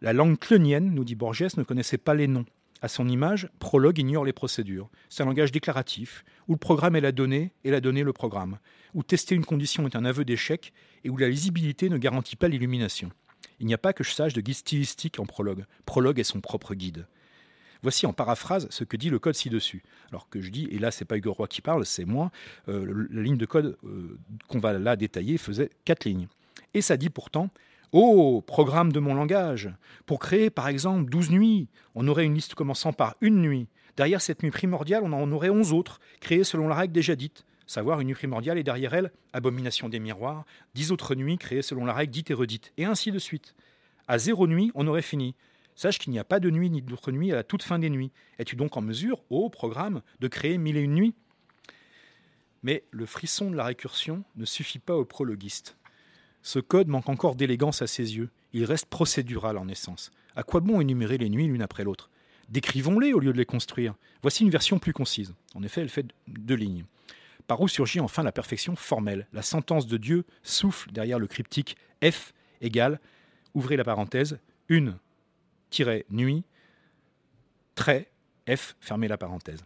La 0.00 0.12
langue 0.12 0.38
clunienne, 0.38 0.94
nous 0.94 1.04
dit 1.04 1.14
Borges, 1.14 1.56
ne 1.56 1.62
connaissait 1.62 1.98
pas 1.98 2.14
les 2.14 2.28
noms. 2.28 2.46
À 2.82 2.88
son 2.88 3.08
image, 3.08 3.48
Prologue 3.60 3.98
ignore 3.98 4.24
les 4.24 4.32
procédures. 4.32 4.90
C'est 5.08 5.22
un 5.22 5.26
langage 5.26 5.52
déclaratif, 5.52 6.24
où 6.48 6.52
le 6.52 6.58
programme 6.58 6.96
est 6.96 7.00
la 7.00 7.12
donnée 7.12 7.52
et 7.62 7.70
la 7.70 7.80
donnée 7.80 8.02
le 8.02 8.12
programme, 8.12 8.58
où 8.92 9.04
tester 9.04 9.36
une 9.36 9.44
condition 9.44 9.86
est 9.86 9.94
un 9.94 10.04
aveu 10.04 10.24
d'échec 10.24 10.72
et 11.04 11.10
où 11.10 11.16
la 11.16 11.28
lisibilité 11.28 11.88
ne 11.88 11.96
garantit 11.96 12.34
pas 12.34 12.48
l'illumination. 12.48 13.12
Il 13.60 13.66
n'y 13.66 13.74
a 13.74 13.78
pas 13.78 13.92
que 13.92 14.02
je 14.02 14.10
sache 14.10 14.32
de 14.32 14.40
guide 14.40 14.56
stylistique 14.56 15.20
en 15.20 15.26
Prologue. 15.26 15.64
Prologue 15.86 16.18
est 16.18 16.24
son 16.24 16.40
propre 16.40 16.74
guide. 16.74 17.06
Voici 17.82 18.04
en 18.04 18.12
paraphrase 18.12 18.66
ce 18.70 18.82
que 18.82 18.96
dit 18.96 19.10
le 19.10 19.20
code 19.20 19.36
ci-dessus. 19.36 19.84
Alors 20.10 20.28
que 20.28 20.40
je 20.40 20.50
dis, 20.50 20.66
et 20.72 20.80
là 20.80 20.90
c'est 20.90 21.04
pas 21.04 21.16
Hugo 21.16 21.32
Roy 21.32 21.46
qui 21.46 21.62
parle, 21.62 21.86
c'est 21.86 22.04
moi, 22.04 22.32
euh, 22.68 23.06
la 23.10 23.22
ligne 23.22 23.36
de 23.36 23.46
code 23.46 23.76
euh, 23.84 24.18
qu'on 24.48 24.58
va 24.58 24.72
là 24.72 24.96
détailler 24.96 25.38
faisait 25.38 25.70
quatre 25.84 26.04
lignes. 26.04 26.26
Et 26.74 26.80
ça 26.80 26.96
dit 26.96 27.10
pourtant, 27.10 27.50
Oh, 27.94 28.42
programme 28.46 28.90
de 28.90 29.00
mon 29.00 29.12
langage. 29.12 29.70
Pour 30.06 30.18
créer 30.18 30.48
par 30.48 30.68
exemple 30.68 31.10
12 31.10 31.30
nuits, 31.30 31.68
on 31.94 32.08
aurait 32.08 32.24
une 32.24 32.32
liste 32.32 32.54
commençant 32.54 32.94
par 32.94 33.16
une 33.20 33.42
nuit. 33.42 33.68
Derrière 33.98 34.22
cette 34.22 34.42
nuit 34.42 34.50
primordiale, 34.50 35.02
on 35.04 35.12
en 35.12 35.30
aurait 35.30 35.50
11 35.50 35.74
autres, 35.74 36.00
créées 36.18 36.42
selon 36.42 36.68
la 36.68 36.74
règle 36.74 36.94
déjà 36.94 37.16
dite. 37.16 37.44
Savoir 37.66 38.00
une 38.00 38.06
nuit 38.06 38.14
primordiale 38.14 38.56
et 38.56 38.62
derrière 38.62 38.94
elle, 38.94 39.12
abomination 39.34 39.90
des 39.90 40.00
miroirs, 40.00 40.46
10 40.72 40.90
autres 40.90 41.14
nuits 41.14 41.36
créées 41.36 41.60
selon 41.60 41.84
la 41.84 41.92
règle 41.92 42.12
dite 42.12 42.30
et 42.30 42.34
redite, 42.34 42.72
et 42.78 42.86
ainsi 42.86 43.12
de 43.12 43.18
suite. 43.18 43.54
À 44.08 44.16
zéro 44.16 44.46
nuit, 44.46 44.72
on 44.74 44.86
aurait 44.86 45.02
fini. 45.02 45.34
Sache 45.74 45.98
qu'il 45.98 46.14
n'y 46.14 46.18
a 46.18 46.24
pas 46.24 46.40
de 46.40 46.48
nuit 46.48 46.70
ni 46.70 46.80
d'autre 46.80 47.12
nuit 47.12 47.30
à 47.30 47.34
la 47.34 47.44
toute 47.44 47.62
fin 47.62 47.78
des 47.78 47.90
nuits. 47.90 48.10
Es-tu 48.38 48.56
donc 48.56 48.74
en 48.78 48.80
mesure, 48.80 49.22
au 49.28 49.50
programme, 49.50 50.00
de 50.18 50.28
créer 50.28 50.56
mille 50.56 50.78
et 50.78 50.82
une 50.82 50.94
nuits? 50.94 51.14
Mais 52.62 52.84
le 52.90 53.04
frisson 53.04 53.50
de 53.50 53.56
la 53.56 53.64
récursion 53.64 54.24
ne 54.36 54.46
suffit 54.46 54.78
pas 54.78 54.96
au 54.96 55.04
prologuiste. 55.04 55.76
Ce 56.42 56.58
code 56.58 56.88
manque 56.88 57.08
encore 57.08 57.36
d'élégance 57.36 57.82
à 57.82 57.86
ses 57.86 58.16
yeux. 58.16 58.30
Il 58.52 58.64
reste 58.64 58.86
procédural 58.86 59.56
en 59.56 59.68
essence. 59.68 60.10
À 60.34 60.42
quoi 60.42 60.60
bon 60.60 60.80
énumérer 60.80 61.18
les 61.18 61.28
nuits 61.28 61.46
l'une 61.46 61.62
après 61.62 61.84
l'autre? 61.84 62.10
Décrivons-les 62.48 63.12
au 63.12 63.20
lieu 63.20 63.32
de 63.32 63.38
les 63.38 63.46
construire. 63.46 63.94
Voici 64.20 64.42
une 64.42 64.50
version 64.50 64.78
plus 64.78 64.92
concise. 64.92 65.34
En 65.54 65.62
effet, 65.62 65.80
elle 65.80 65.88
fait 65.88 66.06
deux 66.26 66.54
lignes. 66.54 66.84
Par 67.46 67.60
où 67.60 67.68
surgit 67.68 68.00
enfin 68.00 68.22
la 68.22 68.32
perfection 68.32 68.76
formelle? 68.76 69.26
La 69.32 69.42
sentence 69.42 69.86
de 69.86 69.96
Dieu 69.96 70.24
souffle 70.42 70.90
derrière 70.92 71.18
le 71.18 71.26
cryptique 71.26 71.76
F 72.04 72.32
égale, 72.60 73.00
ouvrez 73.54 73.76
la 73.76 73.84
parenthèse, 73.84 74.38
une 74.68 74.96
nuit, 76.10 76.44
trait, 77.74 78.10
F, 78.48 78.76
fermez 78.80 79.08
la 79.08 79.16
parenthèse. 79.16 79.64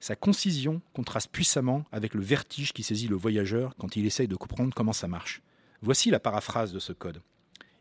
Sa 0.00 0.16
concision 0.16 0.80
contraste 0.92 1.30
puissamment 1.30 1.84
avec 1.92 2.14
le 2.14 2.22
vertige 2.22 2.72
qui 2.72 2.82
saisit 2.82 3.08
le 3.08 3.16
voyageur 3.16 3.74
quand 3.78 3.96
il 3.96 4.06
essaye 4.06 4.28
de 4.28 4.36
comprendre 4.36 4.74
comment 4.74 4.92
ça 4.92 5.08
marche. 5.08 5.42
Voici 5.86 6.10
la 6.10 6.18
paraphrase 6.18 6.72
de 6.72 6.80
ce 6.80 6.92
code. 6.92 7.22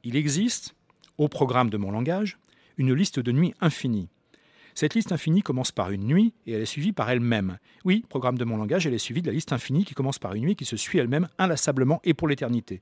Il 0.03 0.15
existe, 0.15 0.75
au 1.17 1.27
programme 1.27 1.71
de 1.71 1.77
mon 1.77 1.89
langage, 1.89 2.37
une 2.77 2.93
liste 2.93 3.19
de 3.19 3.31
nuits 3.31 3.55
infinie. 3.61 4.09
Cette 4.75 4.93
liste 4.93 5.11
infinie 5.11 5.41
commence 5.41 5.71
par 5.71 5.89
une 5.89 6.05
nuit 6.05 6.31
et 6.45 6.51
elle 6.51 6.61
est 6.61 6.67
suivie 6.67 6.91
par 6.91 7.09
elle-même. 7.09 7.57
Oui, 7.83 8.05
programme 8.07 8.37
de 8.37 8.45
mon 8.45 8.57
langage, 8.57 8.85
elle 8.85 8.93
est 8.93 8.99
suivie 8.99 9.23
de 9.23 9.27
la 9.27 9.33
liste 9.33 9.53
infinie 9.53 9.85
qui 9.85 9.95
commence 9.95 10.19
par 10.19 10.35
une 10.35 10.43
nuit 10.43 10.55
qui 10.55 10.65
se 10.65 10.77
suit 10.77 10.99
elle-même 10.99 11.29
inlassablement 11.39 11.99
et 12.03 12.13
pour 12.13 12.27
l'éternité. 12.27 12.79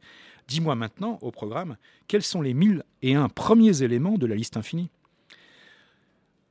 Dis-moi 0.49 0.75
maintenant, 0.75 1.19
au 1.21 1.31
programme, 1.31 1.77
quels 2.09 2.21
sont 2.21 2.41
les 2.41 2.53
mille 2.53 2.83
et 3.01 3.15
un 3.15 3.29
premiers 3.29 3.81
éléments 3.81 4.17
de 4.17 4.25
la 4.25 4.35
liste 4.35 4.57
infinie? 4.57 4.89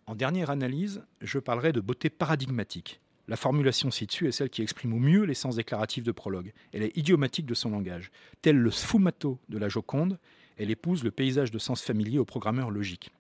En 0.07 0.15
dernière 0.15 0.49
analyse, 0.49 1.03
je 1.21 1.39
parlerai 1.39 1.73
de 1.73 1.81
beauté 1.83 2.09
paradigmatique. 2.09 3.03
La 3.29 3.37
formulation 3.37 3.91
ci-dessus 3.91 4.27
est 4.27 4.33
celle 4.33 4.51
qui 4.51 4.63
exprime 4.63 4.93
au 4.95 4.99
mieux 4.99 5.25
l'essence 5.25 5.57
déclarative 5.57 6.05
de 6.05 6.13
prologue. 6.13 6.53
Elle 6.73 6.83
est 6.83 6.97
idiomatique 6.97 7.47
de 7.47 7.55
son 7.55 7.71
langage. 7.71 8.11
Tel 8.43 8.57
le 8.57 8.71
sfumato 8.71 9.39
de 9.49 9.59
la 9.59 9.69
Joconde, 9.69 10.19
elle 10.57 10.71
épouse 10.71 11.05
le 11.05 11.11
paysage 11.11 11.51
de 11.51 11.59
sens 11.59 11.83
familier 11.83 12.19
au 12.19 12.25
programmeur 12.25 12.71
logique. 12.71 13.11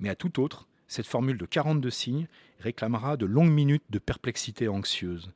Mais 0.00 0.08
à 0.08 0.16
tout 0.16 0.40
autre, 0.40 0.66
cette 0.88 1.06
formule 1.06 1.38
de 1.38 1.46
42 1.46 1.90
signes 1.90 2.26
réclamera 2.60 3.16
de 3.16 3.26
longues 3.26 3.50
minutes 3.50 3.84
de 3.90 3.98
perplexité 3.98 4.68
anxieuse. 4.68 5.30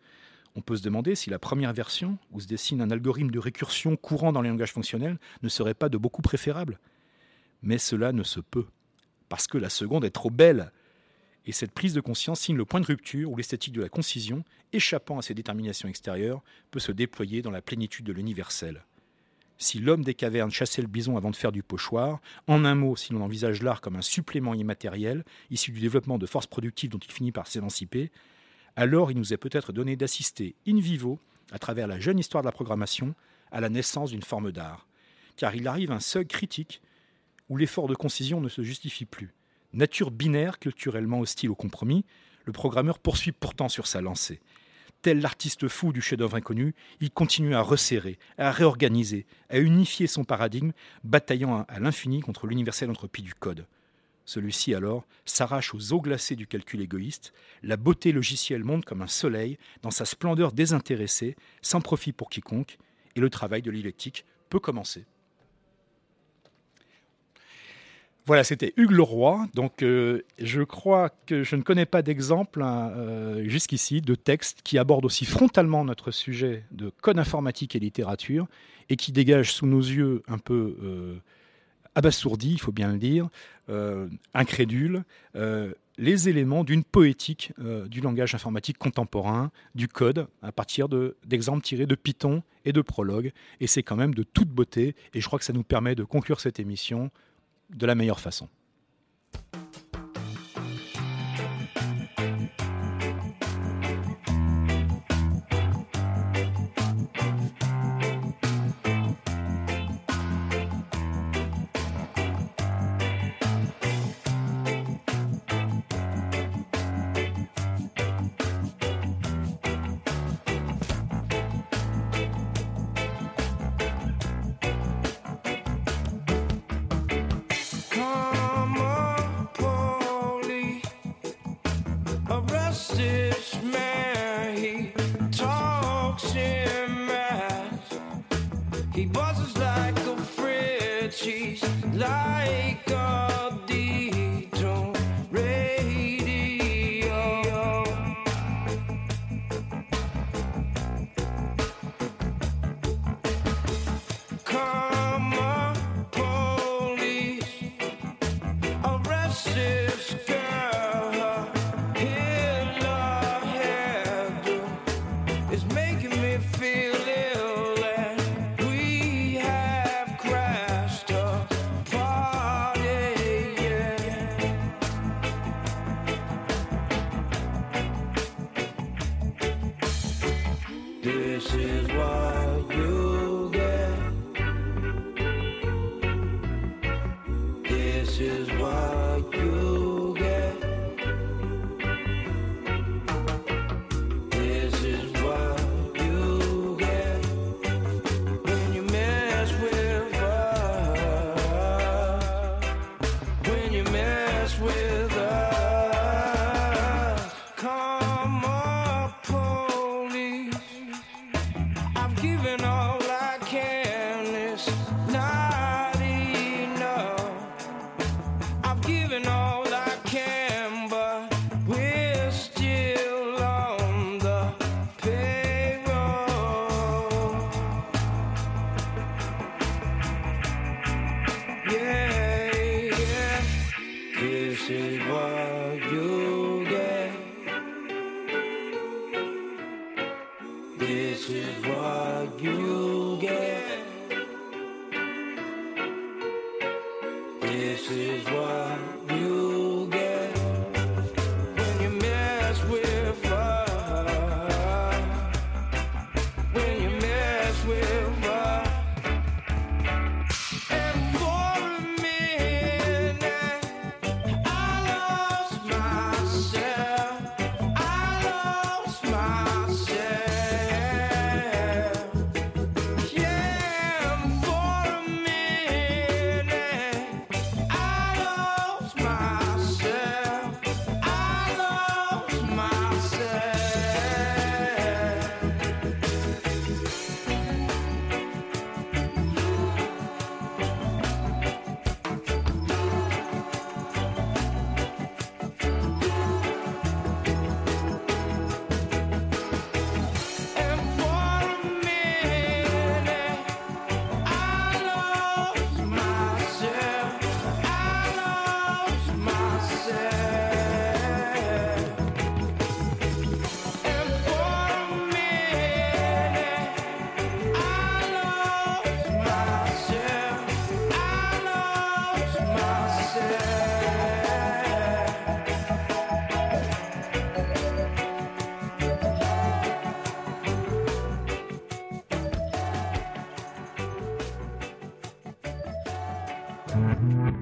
On 0.57 0.61
peut 0.61 0.77
se 0.77 0.83
demander 0.83 1.15
si 1.15 1.31
la 1.31 1.39
première 1.39 1.73
version, 1.73 2.19
où 2.33 2.41
se 2.41 2.47
dessine 2.47 2.81
un 2.81 2.91
algorithme 2.91 3.31
de 3.31 3.39
récursion 3.39 3.97
courant 3.97 4.33
dans 4.33 4.43
les 4.43 4.49
langages 4.49 4.73
fonctionnels, 4.73 5.19
ne 5.43 5.49
serait 5.49 5.75
pas 5.75 5.89
de 5.89 5.97
beaucoup 5.97 6.23
préférable. 6.23 6.79
Mais 7.63 7.79
cela 7.79 8.13
ne 8.13 8.25
se 8.25 8.41
peut, 8.41 8.67
parce 9.29 9.47
que 9.47 9.59
la 9.59 9.71
seconde 9.71 10.05
est 10.05 10.11
trop 10.11 10.31
belle. 10.31 10.73
Et 11.47 11.53
cette 11.53 11.73
prise 11.73 11.95
de 11.95 12.01
conscience 12.01 12.41
signe 12.41 12.57
le 12.57 12.65
point 12.65 12.81
de 12.81 12.87
rupture 12.87 13.31
où 13.31 13.37
l'esthétique 13.37 13.75
de 13.75 13.83
la 13.83 13.89
concision, 13.89 14.45
échappant 14.73 15.19
à 15.19 15.23
ses 15.23 15.35
déterminations 15.35 15.89
extérieures, 15.89 16.43
peut 16.71 16.81
se 16.81 16.93
déployer 16.93 17.43
dans 17.43 17.51
la 17.51 17.63
plénitude 17.63 18.07
de 18.07 18.13
l'universel 18.13 18.83
si 19.61 19.79
l'homme 19.79 20.03
des 20.03 20.15
cavernes 20.15 20.51
chassait 20.51 20.81
le 20.81 20.89
bison 20.89 21.19
avant 21.19 21.31
de 21.31 21.37
faire 21.37 21.53
du 21.53 21.63
pochoir, 21.63 22.21
en 22.49 22.65
un 22.65 22.75
mot, 22.75 22.97
si 22.97 23.13
l'on 23.13 23.21
envisage 23.21 23.63
l'art 23.63 23.83
comme 23.83 23.97
un 23.97 24.03
supplément 24.03 24.55
immatériel, 24.55 25.23
issu 25.51 25.71
du 25.71 25.81
développement 25.81 26.19
de 26.19 26.27
forces 26.27 26.47
productives 26.47 26.91
dont 26.91 26.99
il 26.99 27.13
finit 27.13 27.31
par 27.31 27.47
s'émanciper, 27.47 28.11
alors 28.75 29.11
il 29.11 29.19
nous 29.19 29.35
est 29.35 29.37
peut-être 29.37 29.73
donné 29.73 29.97
d'assister 29.97 30.55
in 30.67 30.81
vivo, 30.81 31.21
à 31.53 31.59
travers 31.59 31.87
la 31.87 32.01
jeune 32.01 32.19
histoire 32.19 32.43
de 32.43 32.49
la 32.49 32.53
programmation, 32.53 33.15
à 33.53 33.61
la 33.61 33.69
naissance 33.69 34.11
d'une 34.11 34.23
forme 34.23 34.51
d'art. 34.51 34.87
Car 35.37 35.55
il 35.55 35.69
arrive 35.69 35.93
un 35.93 36.01
seuil 36.01 36.27
critique 36.27 36.81
où 37.51 37.59
l'effort 37.59 37.87
de 37.87 37.95
concision 37.95 38.41
ne 38.41 38.49
se 38.49 38.63
justifie 38.63 39.05
plus. 39.05 39.35
Nature 39.73 40.11
binaire, 40.11 40.59
culturellement 40.59 41.21
hostile 41.21 41.51
au 41.51 41.55
compromis, 41.55 42.05
le 42.45 42.53
programmeur 42.53 42.99
poursuit 42.99 43.31
pourtant 43.31 43.69
sur 43.69 43.87
sa 43.87 44.01
lancée. 44.01 44.41
Tel 45.03 45.21
l'artiste 45.21 45.69
fou 45.69 45.93
du 45.93 46.03
chef-d'œuvre 46.03 46.37
inconnu, 46.37 46.75
il 47.01 47.11
continue 47.11 47.55
à 47.55 47.63
resserrer, 47.63 48.19
à 48.37 48.51
réorganiser, 48.51 49.27
à 49.49 49.59
unifier 49.59 50.07
son 50.07 50.25
paradigme, 50.25 50.73
bataillant 51.05 51.65
à 51.69 51.79
l'infini 51.79 52.21
contre 52.21 52.47
l'universelle 52.47 52.91
entropie 52.91 53.23
du 53.23 53.33
code. 53.33 53.67
Celui-ci 54.27 54.75
alors 54.75 55.07
s'arrache 55.25 55.75
aux 55.75 55.93
eaux 55.93 56.01
glacées 56.01 56.37
du 56.37 56.47
calcul 56.47 56.81
égoïste, 56.81 57.33
la 57.63 57.77
beauté 57.77 58.13
logicielle 58.13 58.65
monte 58.65 58.85
comme 58.85 59.03
un 59.03 59.07
soleil 59.07 59.57
dans 59.83 59.91
sa 59.91 60.05
splendeur 60.05 60.53
désintéressée, 60.53 61.37
sans 61.63 61.81
profit 61.81 62.13
pour 62.13 62.29
quiconque, 62.29 62.77
et 63.17 63.21
le 63.21 63.31
travail 63.31 63.63
de 63.63 63.71
l'électique 63.71 64.25
peut 64.49 64.61
commencer. 64.61 65.07
Voilà, 68.31 68.45
c'était 68.45 68.73
Hugues 68.77 68.93
Leroy. 68.93 69.49
Donc, 69.55 69.83
euh, 69.83 70.23
je 70.39 70.63
crois 70.63 71.11
que 71.27 71.43
je 71.43 71.57
ne 71.57 71.63
connais 71.63 71.85
pas 71.85 72.01
d'exemple 72.01 72.63
hein, 72.63 72.93
euh, 72.95 73.43
jusqu'ici 73.49 74.03
de 74.03 74.15
texte 74.15 74.61
qui 74.63 74.79
aborde 74.79 75.05
aussi 75.05 75.25
frontalement 75.25 75.85
notre 75.85 76.13
sujet 76.13 76.63
de 76.71 76.93
code 77.01 77.19
informatique 77.19 77.75
et 77.75 77.81
littérature 77.81 78.47
et 78.89 78.95
qui 78.95 79.11
dégage 79.11 79.53
sous 79.53 79.67
nos 79.67 79.81
yeux 79.81 80.23
un 80.29 80.39
peu 80.39 80.77
euh, 80.81 81.17
abasourdi, 81.97 82.53
il 82.53 82.61
faut 82.61 82.71
bien 82.71 82.93
le 82.93 82.99
dire, 82.99 83.29
incrédule, 84.33 85.03
les 85.99 86.29
éléments 86.29 86.63
d'une 86.63 86.85
poétique 86.85 87.53
du 87.89 88.01
langage 88.01 88.37
informatique 88.37 88.79
contemporain, 88.79 89.51
du 89.75 89.89
code, 89.89 90.29
à 90.43 90.53
partir 90.53 90.89
d'exemples 90.89 91.63
tirés 91.63 91.87
de 91.87 91.97
Python 91.97 92.45
et 92.65 92.73
de 92.73 92.81
Prologue. 92.81 93.33
Et 93.61 93.67
c'est 93.67 93.83
quand 93.83 93.97
même 93.97 94.15
de 94.15 94.23
toute 94.23 94.51
beauté. 94.51 94.95
Et 95.15 95.21
je 95.21 95.27
crois 95.27 95.41
que 95.41 95.45
ça 95.45 95.53
nous 95.53 95.65
permet 95.65 95.97
de 95.97 96.05
conclure 96.05 96.41
cette 96.41 96.61
émission 96.61 97.11
de 97.75 97.87
la 97.87 97.95
meilleure 97.95 98.21
façon. 98.21 98.49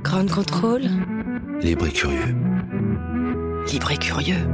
Grand 0.08 0.30
contrôle. 0.30 0.88
Libre 1.60 1.86
et 1.86 1.92
curieux. 1.92 2.34
Libre 3.70 3.90
et 3.90 3.98
curieux. 3.98 4.48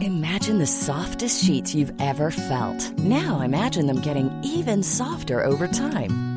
Imagine 0.00 0.58
the 0.58 0.66
softest 0.66 1.44
sheets 1.44 1.72
you've 1.72 1.92
ever 2.00 2.32
felt. 2.32 2.98
Now 2.98 3.42
imagine 3.42 3.86
them 3.86 4.00
getting 4.00 4.28
even 4.42 4.82
softer 4.82 5.44
over 5.44 5.68
time. 5.68 6.31